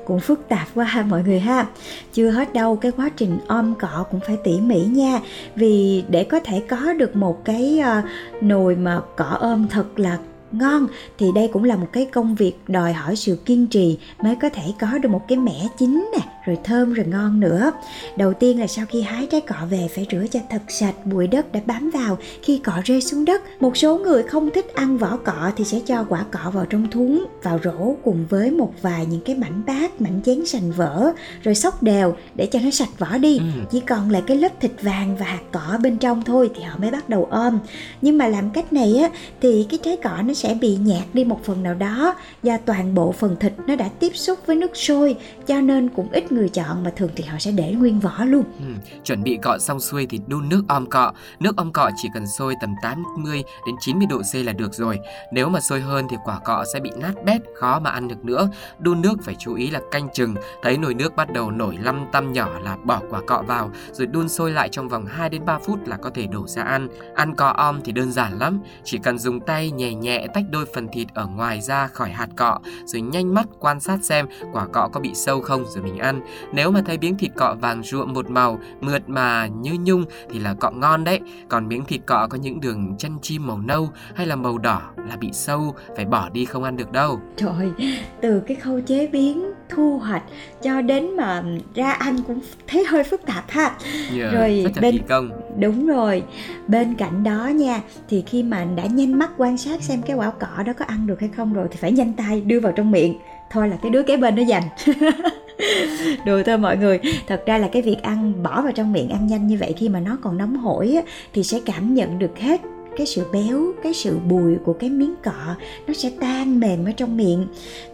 cũng 0.06 0.20
phức 0.20 0.48
tạp 0.48 0.68
quá 0.74 0.84
ha 0.84 1.02
mọi 1.02 1.22
người 1.22 1.40
ha. 1.40 1.66
Chưa 2.12 2.30
hết 2.30 2.52
đâu, 2.52 2.76
cái 2.76 2.92
quá 2.92 3.08
trình 3.16 3.38
om 3.48 3.74
cọ 3.74 4.04
cũng 4.10 4.20
phải 4.26 4.36
tỉ 4.44 4.60
mỉ 4.60 4.80
nha. 4.80 5.20
Vì 5.54 6.04
để 6.08 6.24
có 6.24 6.40
thể 6.44 6.62
có 6.68 6.92
được 6.92 7.16
một 7.16 7.44
cái 7.44 7.80
uh, 7.98 8.04
nồi 8.42 8.76
mà 8.76 9.00
cọ 9.16 9.36
ôm 9.40 9.68
thật 9.68 9.86
là 9.96 10.18
ngon 10.52 10.86
thì 11.18 11.26
đây 11.34 11.48
cũng 11.52 11.64
là 11.64 11.76
một 11.76 11.86
cái 11.92 12.04
công 12.04 12.34
việc 12.34 12.52
đòi 12.68 12.92
hỏi 12.92 13.16
sự 13.16 13.36
kiên 13.44 13.66
trì 13.66 13.98
mới 14.22 14.36
có 14.36 14.48
thể 14.48 14.62
có 14.80 14.98
được 14.98 15.08
một 15.08 15.28
cái 15.28 15.38
mẻ 15.38 15.66
chín 15.78 16.10
nè 16.16 16.22
rồi 16.46 16.58
thơm 16.64 16.92
rồi 16.92 17.06
ngon 17.06 17.40
nữa. 17.40 17.72
Đầu 18.16 18.32
tiên 18.32 18.60
là 18.60 18.66
sau 18.66 18.86
khi 18.88 19.02
hái 19.02 19.26
trái 19.26 19.40
cọ 19.40 19.54
về 19.70 19.88
phải 19.94 20.06
rửa 20.10 20.26
cho 20.30 20.40
thật 20.50 20.62
sạch 20.68 21.06
bụi 21.06 21.26
đất 21.26 21.52
đã 21.52 21.60
bám 21.66 21.90
vào. 21.90 22.18
Khi 22.42 22.58
cọ 22.58 22.72
rơi 22.84 23.00
xuống 23.00 23.24
đất 23.24 23.42
một 23.60 23.76
số 23.76 23.98
người 23.98 24.22
không 24.22 24.50
thích 24.50 24.74
ăn 24.74 24.98
vỏ 24.98 25.16
cọ 25.16 25.50
thì 25.56 25.64
sẽ 25.64 25.80
cho 25.86 26.04
quả 26.08 26.24
cọ 26.30 26.50
vào 26.50 26.66
trong 26.66 26.90
thúng 26.90 27.24
vào 27.42 27.58
rổ 27.64 27.94
cùng 28.04 28.26
với 28.28 28.50
một 28.50 28.72
vài 28.82 29.06
những 29.06 29.20
cái 29.20 29.34
mảnh 29.36 29.62
bát 29.66 30.00
mảnh 30.00 30.20
chén 30.24 30.46
sành 30.46 30.72
vỡ 30.72 31.12
rồi 31.42 31.54
xóc 31.54 31.82
đều 31.82 32.14
để 32.34 32.46
cho 32.46 32.58
nó 32.62 32.70
sạch 32.70 32.98
vỏ 32.98 33.18
đi. 33.18 33.38
Ừ. 33.38 33.44
chỉ 33.70 33.80
còn 33.80 34.10
lại 34.10 34.22
cái 34.26 34.36
lớp 34.36 34.60
thịt 34.60 34.72
vàng 34.82 35.16
và 35.16 35.26
hạt 35.26 35.42
cọ 35.52 35.78
bên 35.82 35.96
trong 35.96 36.22
thôi 36.22 36.50
thì 36.54 36.62
họ 36.62 36.78
mới 36.78 36.90
bắt 36.90 37.08
đầu 37.08 37.28
ôm 37.30 37.58
nhưng 38.02 38.18
mà 38.18 38.26
làm 38.28 38.50
cách 38.50 38.72
này 38.72 38.96
á 38.96 39.10
thì 39.40 39.66
cái 39.70 39.78
trái 39.82 39.96
cọ 39.96 40.22
nó 40.22 40.34
sẽ 40.40 40.54
bị 40.54 40.76
nhạt 40.76 41.02
đi 41.12 41.24
một 41.24 41.40
phần 41.44 41.62
nào 41.62 41.74
đó 41.74 42.14
do 42.42 42.56
toàn 42.66 42.94
bộ 42.94 43.12
phần 43.12 43.36
thịt 43.40 43.52
nó 43.66 43.76
đã 43.76 43.88
tiếp 43.98 44.10
xúc 44.14 44.38
với 44.46 44.56
nước 44.56 44.76
sôi 44.76 45.16
cho 45.46 45.60
nên 45.60 45.88
cũng 45.88 46.08
ít 46.12 46.32
người 46.32 46.48
chọn 46.48 46.84
mà 46.84 46.92
thường 46.96 47.10
thì 47.16 47.24
họ 47.24 47.38
sẽ 47.38 47.50
để 47.50 47.72
nguyên 47.72 48.00
vỏ 48.00 48.24
luôn. 48.24 48.44
Ừ, 48.58 48.64
chuẩn 49.04 49.22
bị 49.22 49.38
cọ 49.42 49.58
xong 49.58 49.80
xuôi 49.80 50.06
thì 50.06 50.20
đun 50.26 50.48
nước 50.48 50.62
om 50.68 50.86
cọ. 50.86 51.12
Nước 51.40 51.56
om 51.56 51.72
cọ 51.72 51.90
chỉ 51.96 52.08
cần 52.14 52.26
sôi 52.26 52.54
tầm 52.60 52.74
80 52.82 53.42
đến 53.66 53.74
90 53.80 54.06
độ 54.10 54.22
C 54.32 54.34
là 54.34 54.52
được 54.52 54.74
rồi. 54.74 54.98
Nếu 55.32 55.48
mà 55.48 55.60
sôi 55.60 55.80
hơn 55.80 56.06
thì 56.10 56.16
quả 56.24 56.38
cọ 56.44 56.64
sẽ 56.72 56.80
bị 56.80 56.90
nát 56.96 57.12
bét 57.24 57.40
khó 57.54 57.80
mà 57.80 57.90
ăn 57.90 58.08
được 58.08 58.24
nữa. 58.24 58.48
Đun 58.78 59.02
nước 59.02 59.14
phải 59.22 59.34
chú 59.38 59.54
ý 59.54 59.70
là 59.70 59.80
canh 59.90 60.08
chừng 60.14 60.34
thấy 60.62 60.78
nồi 60.78 60.94
nước 60.94 61.16
bắt 61.16 61.32
đầu 61.32 61.50
nổi 61.50 61.78
lăm 61.82 62.06
tăm 62.12 62.32
nhỏ 62.32 62.58
là 62.62 62.76
bỏ 62.84 63.00
quả 63.10 63.20
cọ 63.26 63.42
vào 63.46 63.70
rồi 63.92 64.06
đun 64.06 64.28
sôi 64.28 64.50
lại 64.50 64.68
trong 64.68 64.88
vòng 64.88 65.06
2 65.06 65.28
đến 65.28 65.44
3 65.44 65.58
phút 65.58 65.88
là 65.88 65.96
có 65.96 66.10
thể 66.14 66.26
đổ 66.26 66.46
ra 66.46 66.62
ăn. 66.62 66.88
Ăn 67.14 67.34
cọ 67.34 67.48
om 67.48 67.80
thì 67.84 67.92
đơn 67.92 68.12
giản 68.12 68.38
lắm 68.38 68.60
chỉ 68.84 68.98
cần 69.02 69.18
dùng 69.18 69.40
tay 69.40 69.70
nhẹ 69.70 69.94
nhẹ 69.94 70.26
tách 70.34 70.44
đôi 70.50 70.64
phần 70.74 70.88
thịt 70.92 71.08
ở 71.14 71.26
ngoài 71.26 71.60
ra 71.60 71.86
khỏi 71.86 72.10
hạt 72.10 72.28
cọ 72.36 72.58
rồi 72.84 73.00
nhanh 73.00 73.34
mắt 73.34 73.46
quan 73.58 73.80
sát 73.80 73.98
xem 74.02 74.26
quả 74.52 74.66
cọ 74.66 74.88
có 74.92 75.00
bị 75.00 75.10
sâu 75.14 75.40
không 75.40 75.64
rồi 75.66 75.84
mình 75.84 75.98
ăn 75.98 76.20
nếu 76.52 76.70
mà 76.70 76.82
thấy 76.86 76.98
miếng 76.98 77.16
thịt 77.16 77.30
cọ 77.36 77.56
vàng 77.60 77.82
ruộm 77.82 78.12
một 78.12 78.30
màu, 78.30 78.58
mượt 78.80 79.08
mà 79.08 79.46
như 79.46 79.76
nhung 79.84 80.04
thì 80.30 80.38
là 80.38 80.54
cọ 80.54 80.70
ngon 80.70 81.04
đấy. 81.04 81.20
Còn 81.48 81.68
miếng 81.68 81.84
thịt 81.84 82.00
cọ 82.06 82.26
có 82.30 82.38
những 82.38 82.60
đường 82.60 82.96
chân 82.98 83.18
chim 83.22 83.46
màu 83.46 83.58
nâu 83.58 83.90
hay 84.14 84.26
là 84.26 84.36
màu 84.36 84.58
đỏ 84.58 84.82
là 84.96 85.16
bị 85.16 85.28
sâu, 85.32 85.74
phải 85.96 86.04
bỏ 86.04 86.28
đi 86.28 86.44
không 86.44 86.64
ăn 86.64 86.76
được 86.76 86.92
đâu. 86.92 87.20
Trời, 87.36 87.72
từ 88.20 88.42
cái 88.46 88.56
khâu 88.56 88.80
chế 88.80 89.06
biến, 89.06 89.52
thu 89.70 89.98
hoạch 89.98 90.22
cho 90.62 90.80
đến 90.80 91.16
mà 91.16 91.42
ra 91.74 91.92
ăn 91.92 92.16
cũng 92.26 92.40
thấy 92.66 92.84
hơi 92.84 93.04
phức 93.04 93.26
tạp 93.26 93.50
ha. 93.50 93.76
Yeah, 94.18 94.32
rồi 94.32 94.62
rất 94.74 94.80
bên 94.82 94.98
công. 95.08 95.30
Đúng 95.58 95.86
rồi. 95.86 96.22
Bên 96.68 96.94
cạnh 96.94 97.24
đó 97.24 97.46
nha, 97.46 97.80
thì 98.08 98.22
khi 98.26 98.42
mà 98.42 98.66
đã 98.76 98.84
nhanh 98.86 99.18
mắt 99.18 99.30
quan 99.36 99.58
sát 99.58 99.82
xem 99.82 100.02
cái 100.02 100.16
quả 100.16 100.30
cọ 100.30 100.62
đó 100.66 100.72
có 100.72 100.84
ăn 100.84 101.06
được 101.06 101.20
hay 101.20 101.30
không 101.36 101.52
rồi 101.52 101.66
thì 101.70 101.76
phải 101.80 101.92
nhanh 101.92 102.12
tay 102.12 102.40
đưa 102.40 102.60
vào 102.60 102.72
trong 102.72 102.90
miệng 102.90 103.14
thôi 103.50 103.68
là 103.68 103.76
cái 103.82 103.90
đứa 103.90 104.02
kế 104.02 104.16
bên 104.16 104.36
nó 104.36 104.42
dành 104.42 104.62
đùa 106.26 106.42
thôi 106.46 106.58
mọi 106.58 106.76
người 106.76 107.00
thật 107.26 107.42
ra 107.46 107.58
là 107.58 107.68
cái 107.72 107.82
việc 107.82 108.02
ăn 108.02 108.42
bỏ 108.42 108.62
vào 108.62 108.72
trong 108.72 108.92
miệng 108.92 109.10
ăn 109.10 109.26
nhanh 109.26 109.46
như 109.46 109.56
vậy 109.60 109.74
khi 109.76 109.88
mà 109.88 110.00
nó 110.00 110.18
còn 110.22 110.38
nóng 110.38 110.56
hổi 110.56 110.92
á, 110.92 111.02
thì 111.32 111.42
sẽ 111.42 111.60
cảm 111.66 111.94
nhận 111.94 112.18
được 112.18 112.38
hết 112.38 112.60
cái 112.96 113.06
sự 113.06 113.26
béo, 113.32 113.72
cái 113.82 113.94
sự 113.94 114.18
bùi 114.18 114.56
của 114.64 114.72
cái 114.72 114.90
miếng 114.90 115.14
cọ 115.24 115.56
nó 115.86 115.94
sẽ 115.94 116.10
tan 116.20 116.60
mềm 116.60 116.84
ở 116.84 116.92
trong 116.92 117.16
miệng. 117.16 117.46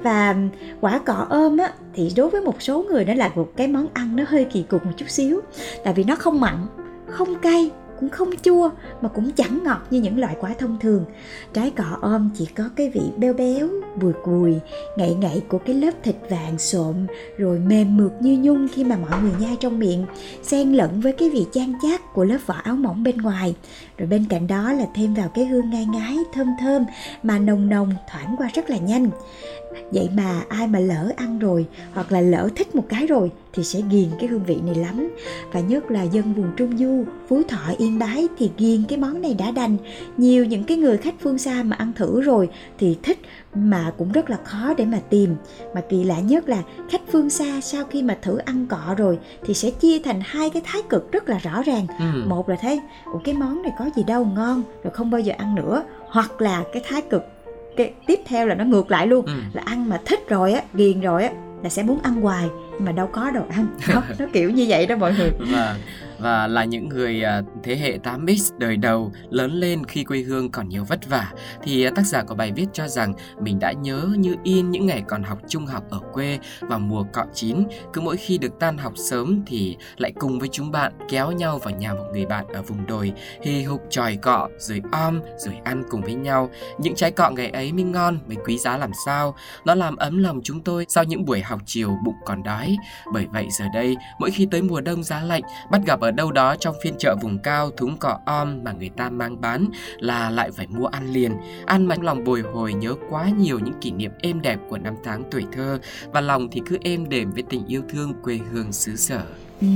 Và 0.02 0.36
quả 0.80 0.98
cọ 0.98 1.26
ôm 1.30 1.56
á, 1.56 1.72
thì 1.94 2.12
đối 2.16 2.30
với 2.30 2.40
một 2.40 2.62
số 2.62 2.82
người 2.82 3.04
nó 3.04 3.14
là 3.14 3.30
một 3.34 3.48
cái 3.56 3.68
món 3.68 3.86
ăn 3.92 4.16
nó 4.16 4.24
hơi 4.28 4.44
kỳ 4.44 4.62
cục 4.62 4.86
một 4.86 4.92
chút 4.96 5.10
xíu. 5.10 5.40
Tại 5.84 5.94
vì 5.94 6.04
nó 6.04 6.14
không 6.14 6.40
mặn, 6.40 6.66
không 7.06 7.34
cay, 7.38 7.70
cũng 8.00 8.08
không 8.08 8.30
chua, 8.42 8.70
mà 9.00 9.08
cũng 9.08 9.30
chẳng 9.32 9.64
ngọt 9.64 9.80
như 9.90 10.00
những 10.00 10.20
loại 10.20 10.36
quả 10.40 10.54
thông 10.58 10.78
thường. 10.80 11.04
Trái 11.52 11.70
cọ 11.70 11.98
ôm 12.00 12.30
chỉ 12.38 12.46
có 12.46 12.64
cái 12.76 12.90
vị 12.90 13.00
béo 13.16 13.32
béo, 13.32 13.68
bùi 14.00 14.12
cùi, 14.24 14.54
ngậy 14.96 15.14
ngậy 15.14 15.42
của 15.48 15.58
cái 15.58 15.74
lớp 15.74 15.90
thịt 16.02 16.16
vàng 16.30 16.58
xộm 16.58 16.94
rồi 17.38 17.58
mềm 17.58 17.96
mượt 17.96 18.12
như 18.20 18.38
nhung 18.38 18.68
khi 18.74 18.84
mà 18.84 18.96
mọi 18.96 19.22
người 19.22 19.32
nhai 19.40 19.56
trong 19.60 19.78
miệng, 19.78 20.06
xen 20.42 20.72
lẫn 20.72 21.00
với 21.00 21.12
cái 21.12 21.30
vị 21.30 21.46
chan 21.52 21.72
chát 21.82 22.12
của 22.12 22.24
lớp 22.24 22.38
vỏ 22.46 22.54
áo 22.54 22.76
mỏng 22.76 23.02
bên 23.02 23.16
ngoài 23.16 23.54
rồi 23.98 24.08
bên 24.08 24.24
cạnh 24.28 24.46
đó 24.46 24.72
là 24.72 24.86
thêm 24.94 25.14
vào 25.14 25.28
cái 25.28 25.46
hương 25.46 25.70
ngai 25.70 25.86
ngái, 25.86 26.16
thơm 26.32 26.46
thơm 26.60 26.84
mà 27.22 27.38
nồng 27.38 27.68
nồng, 27.68 27.90
thoảng 28.10 28.34
qua 28.38 28.48
rất 28.54 28.70
là 28.70 28.76
nhanh. 28.76 29.10
Vậy 29.92 30.08
mà 30.14 30.42
ai 30.48 30.66
mà 30.66 30.78
lỡ 30.78 31.12
ăn 31.16 31.38
rồi 31.38 31.66
hoặc 31.92 32.12
là 32.12 32.20
lỡ 32.20 32.48
thích 32.56 32.74
một 32.74 32.84
cái 32.88 33.06
rồi 33.06 33.30
thì 33.52 33.64
sẽ 33.64 33.80
ghiền 33.90 34.08
cái 34.18 34.28
hương 34.28 34.44
vị 34.44 34.56
này 34.66 34.74
lắm. 34.74 35.08
Và 35.52 35.60
nhất 35.60 35.90
là 35.90 36.02
dân 36.02 36.32
vùng 36.32 36.50
trung 36.56 36.78
du, 36.78 37.04
phú 37.28 37.42
thọ, 37.48 37.72
yên 37.78 37.98
bái 37.98 38.28
thì 38.38 38.50
ghiền 38.58 38.84
cái 38.88 38.98
món 38.98 39.20
này 39.22 39.34
đã 39.38 39.50
đành. 39.50 39.76
Nhiều 40.16 40.44
những 40.44 40.64
cái 40.64 40.76
người 40.76 40.96
khách 40.96 41.14
phương 41.20 41.38
xa 41.38 41.62
mà 41.62 41.76
ăn 41.76 41.92
thử 41.96 42.20
rồi 42.20 42.48
thì 42.78 42.96
thích 43.02 43.18
mà 43.56 43.92
cũng 43.98 44.12
rất 44.12 44.30
là 44.30 44.36
khó 44.44 44.74
để 44.76 44.84
mà 44.84 44.98
tìm. 45.10 45.36
Mà 45.74 45.80
kỳ 45.88 46.04
lạ 46.04 46.20
nhất 46.20 46.48
là 46.48 46.62
khách 46.90 47.00
phương 47.12 47.30
xa 47.30 47.60
sau 47.60 47.84
khi 47.84 48.02
mà 48.02 48.16
thử 48.22 48.36
ăn 48.36 48.66
cọ 48.66 48.94
rồi 48.96 49.18
thì 49.44 49.54
sẽ 49.54 49.70
chia 49.70 49.98
thành 49.98 50.20
hai 50.24 50.50
cái 50.50 50.62
thái 50.64 50.82
cực 50.88 51.12
rất 51.12 51.28
là 51.28 51.38
rõ 51.38 51.62
ràng. 51.62 51.86
Ừ. 51.98 52.24
một 52.26 52.48
là 52.48 52.56
thấy 52.60 52.80
Ủa 53.04 53.18
cái 53.18 53.34
món 53.34 53.62
này 53.62 53.72
có 53.78 53.90
gì 53.96 54.02
đâu 54.02 54.24
ngon 54.24 54.62
rồi 54.82 54.90
không 54.90 55.10
bao 55.10 55.20
giờ 55.20 55.34
ăn 55.38 55.54
nữa. 55.54 55.82
Hoặc 56.08 56.40
là 56.40 56.64
cái 56.72 56.82
thái 56.88 57.02
cực 57.02 57.22
cái 57.76 57.92
tiếp 58.06 58.20
theo 58.26 58.46
là 58.46 58.54
nó 58.54 58.64
ngược 58.64 58.90
lại 58.90 59.06
luôn 59.06 59.26
ừ. 59.26 59.32
là 59.52 59.62
ăn 59.66 59.88
mà 59.88 60.00
thích 60.04 60.28
rồi 60.28 60.52
á 60.52 60.62
ghiền 60.74 61.00
rồi 61.00 61.24
á 61.24 61.30
là 61.62 61.68
sẽ 61.68 61.82
muốn 61.82 61.98
ăn 62.02 62.20
hoài 62.20 62.48
mà 62.78 62.92
đâu 62.92 63.06
có 63.06 63.30
đâu 63.30 63.44
ăn. 63.50 63.66
Nó, 63.94 64.02
nó 64.18 64.26
kiểu 64.32 64.50
như 64.50 64.66
vậy 64.68 64.86
đó 64.86 64.96
mọi 64.96 65.14
người. 65.18 65.30
Và 65.52 65.76
và 66.18 66.46
là 66.46 66.64
những 66.64 66.88
người 66.88 67.22
à, 67.22 67.42
thế 67.62 67.76
hệ 67.76 67.98
8X 67.98 68.58
đời 68.58 68.76
đầu 68.76 69.12
lớn 69.30 69.52
lên 69.52 69.84
khi 69.84 70.04
quê 70.04 70.18
hương 70.18 70.50
còn 70.50 70.68
nhiều 70.68 70.84
vất 70.84 71.08
vả. 71.08 71.32
Thì 71.62 71.84
à, 71.84 71.90
tác 71.94 72.06
giả 72.06 72.22
của 72.22 72.34
bài 72.34 72.52
viết 72.56 72.66
cho 72.72 72.88
rằng 72.88 73.12
mình 73.40 73.58
đã 73.58 73.72
nhớ 73.72 74.08
như 74.18 74.36
in 74.42 74.70
những 74.70 74.86
ngày 74.86 75.02
còn 75.08 75.22
học 75.22 75.38
trung 75.48 75.66
học 75.66 75.84
ở 75.90 76.00
quê 76.12 76.38
vào 76.60 76.78
mùa 76.78 77.04
cọ 77.12 77.24
chín. 77.34 77.64
Cứ 77.92 78.00
mỗi 78.00 78.16
khi 78.16 78.38
được 78.38 78.58
tan 78.60 78.78
học 78.78 78.92
sớm 78.96 79.42
thì 79.46 79.76
lại 79.96 80.12
cùng 80.18 80.38
với 80.38 80.48
chúng 80.52 80.70
bạn 80.70 80.92
kéo 81.10 81.32
nhau 81.32 81.58
vào 81.58 81.74
nhà 81.74 81.94
một 81.94 82.04
người 82.12 82.26
bạn 82.26 82.46
ở 82.48 82.62
vùng 82.62 82.86
đồi, 82.86 83.12
hì 83.42 83.62
hục 83.62 83.82
tròi 83.90 84.16
cọ 84.16 84.48
rồi 84.58 84.82
om 84.92 85.20
rồi 85.38 85.54
ăn 85.64 85.82
cùng 85.90 86.00
với 86.00 86.14
nhau. 86.14 86.50
Những 86.78 86.94
trái 86.94 87.10
cọ 87.10 87.30
ngày 87.30 87.50
ấy 87.50 87.72
mới 87.72 87.82
ngon, 87.82 88.18
mới 88.26 88.36
quý 88.44 88.58
giá 88.58 88.76
làm 88.76 88.90
sao. 89.06 89.34
Nó 89.64 89.74
làm 89.74 89.96
ấm 89.96 90.18
lòng 90.18 90.40
chúng 90.44 90.60
tôi 90.60 90.86
sau 90.88 91.04
những 91.04 91.24
buổi 91.24 91.40
học 91.40 91.60
chiều 91.66 91.96
bụng 92.04 92.16
còn 92.24 92.42
đói. 92.42 92.76
Bởi 93.12 93.26
vậy 93.32 93.46
giờ 93.58 93.64
đây, 93.74 93.96
mỗi 94.18 94.30
khi 94.30 94.48
tới 94.50 94.62
mùa 94.62 94.80
đông 94.80 95.02
giá 95.02 95.20
lạnh, 95.20 95.42
bắt 95.70 95.80
gặp 95.86 96.00
ở 96.00 96.05
ở 96.06 96.10
đâu 96.10 96.32
đó 96.32 96.56
trong 96.56 96.76
phiên 96.82 96.94
chợ 96.98 97.16
vùng 97.22 97.38
cao 97.38 97.70
thúng 97.70 97.96
cỏ 97.96 98.18
om 98.26 98.64
mà 98.64 98.72
người 98.72 98.90
ta 98.96 99.10
mang 99.10 99.40
bán 99.40 99.68
là 99.98 100.30
lại 100.30 100.50
phải 100.50 100.66
mua 100.66 100.86
ăn 100.86 101.12
liền. 101.12 101.32
Ăn 101.66 101.86
mà 101.86 101.96
lòng 102.02 102.24
bồi 102.24 102.40
hồi 102.40 102.72
nhớ 102.72 102.94
quá 103.10 103.28
nhiều 103.38 103.58
những 103.58 103.80
kỷ 103.80 103.90
niệm 103.90 104.10
êm 104.20 104.42
đẹp 104.42 104.58
của 104.68 104.78
năm 104.78 104.94
tháng 105.04 105.22
tuổi 105.30 105.44
thơ. 105.52 105.78
Và 106.12 106.20
lòng 106.20 106.48
thì 106.50 106.62
cứ 106.66 106.78
êm 106.84 107.08
đềm 107.08 107.30
với 107.30 107.42
tình 107.42 107.66
yêu 107.66 107.82
thương 107.88 108.12
quê 108.22 108.40
hương 108.52 108.72
xứ 108.72 108.96
sở. 108.96 109.22
Ừ. 109.60 109.66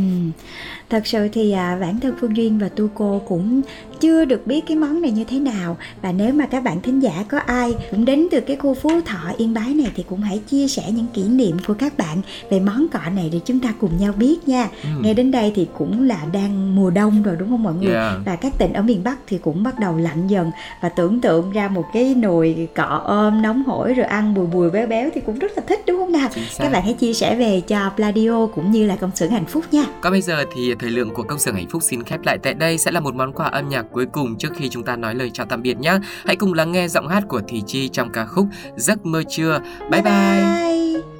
Thật 0.91 1.07
sự 1.07 1.29
thì 1.33 1.53
à, 1.53 1.79
bản 1.81 2.01
thân 2.01 2.15
Phương 2.21 2.37
Duyên 2.37 2.59
và 2.59 2.69
Tu 2.69 2.89
Cô 2.95 3.23
cũng 3.29 3.63
chưa 4.01 4.25
được 4.25 4.47
biết 4.47 4.61
cái 4.67 4.77
món 4.77 5.03
này 5.03 5.11
như 5.11 5.25
thế 5.25 5.39
nào 5.39 5.77
và 6.03 6.13
nếu 6.13 6.35
mà 6.35 6.47
các 6.47 6.65
bạn 6.65 6.83
thính 6.83 7.01
giả 7.01 7.25
có 7.29 7.39
ai 7.39 7.75
cũng 7.91 8.05
đến 8.05 8.29
từ 8.31 8.41
cái 8.41 8.57
khu 8.57 8.75
Phú 8.75 8.91
Thọ 9.07 9.33
Yên 9.37 9.55
Bái 9.55 9.75
này 9.75 9.91
thì 9.95 10.05
cũng 10.09 10.21
hãy 10.21 10.39
chia 10.39 10.69
sẻ 10.69 10.83
những 10.91 11.07
kỷ 11.15 11.23
niệm 11.23 11.57
của 11.67 11.75
các 11.75 11.99
bạn 11.99 12.21
về 12.51 12.61
món 12.61 12.89
cọ 12.89 13.11
này 13.15 13.31
để 13.33 13.41
chúng 13.45 13.61
ta 13.61 13.75
cùng 13.81 13.91
nhau 13.99 14.13
biết 14.17 14.49
nha. 14.49 14.69
Ừ. 14.83 14.89
Nghe 15.01 15.15
đến 15.15 15.31
đây 15.31 15.53
thì 15.55 15.69
cũng 15.79 16.09
là 16.09 16.21
đang 16.33 16.77
mùa 16.77 16.91
đông 16.91 17.23
rồi 17.23 17.37
đúng 17.37 17.51
không 17.51 17.63
mọi 17.63 17.75
người? 17.75 17.95
Yeah. 17.95 18.13
Và 18.27 18.37
các 18.37 18.53
tỉnh 18.59 18.73
ở 18.73 18.83
miền 18.83 19.05
Bắc 19.05 19.19
thì 19.27 19.39
cũng 19.39 19.63
bắt 19.63 19.79
đầu 19.79 19.97
lạnh 19.97 20.27
dần 20.27 20.51
và 20.83 20.89
tưởng 20.89 21.21
tượng 21.21 21.53
ra 21.53 21.69
một 21.69 21.85
cái 21.93 22.15
nồi 22.15 22.69
cọ 22.75 23.03
ôm 23.07 23.43
nóng 23.43 23.65
hổi 23.65 23.95
rồi 23.95 24.07
ăn 24.07 24.35
bùi 24.35 24.47
bùi 24.47 24.71
béo 24.71 24.87
béo 24.87 25.11
thì 25.15 25.21
cũng 25.21 25.39
rất 25.39 25.53
là 25.57 25.63
thích 25.67 25.81
đúng 25.87 25.99
không 25.99 26.13
nào? 26.13 26.29
Các 26.59 26.73
bạn 26.73 26.83
hãy 26.83 26.95
chia 26.95 27.13
sẻ 27.13 27.37
về 27.37 27.61
cho 27.61 27.91
Pladio 27.97 28.47
cũng 28.47 28.71
như 28.71 28.87
là 28.87 28.97
công 28.97 29.11
xưởng 29.17 29.31
hạnh 29.31 29.47
phúc 29.47 29.65
nha. 29.73 29.85
Còn 30.01 30.13
bây 30.13 30.23
giờ 30.23 30.45
thì 30.53 30.75
thời 30.75 30.91
lượng 30.91 31.15
của 31.15 31.23
công 31.23 31.39
xưởng 31.39 31.55
hạnh 31.55 31.69
phúc 31.71 31.83
xin 31.83 32.03
khép 32.03 32.21
lại 32.25 32.39
tại 32.43 32.55
đây 32.55 32.79
sẽ 32.79 32.91
là 32.91 33.01
một 33.01 33.15
món 33.15 33.33
quà 33.33 33.47
âm 33.47 33.69
nhạc 33.69 33.87
cuối 33.93 34.07
cùng 34.13 34.39
trước 34.39 34.51
khi 34.57 34.69
chúng 34.69 34.83
ta 34.83 34.97
nói 34.97 35.15
lời 35.15 35.31
chào 35.35 35.47
tạm 35.47 35.63
biệt 35.63 35.79
nhé. 35.79 35.99
Hãy 36.27 36.37
cùng 36.37 36.53
lắng 36.53 36.73
nghe 36.73 36.89
giọng 36.89 37.09
hát 37.09 37.25
của 37.29 37.41
Thủy 37.49 37.63
Chi 37.67 37.89
trong 37.89 38.13
ca 38.13 38.27
khúc 38.27 38.47
Giấc 38.77 39.07
mơ 39.07 39.23
trưa. 39.29 39.61
Bye 39.91 40.03
bye. 40.03 40.03
bye. 40.03 40.81
em 40.95 41.20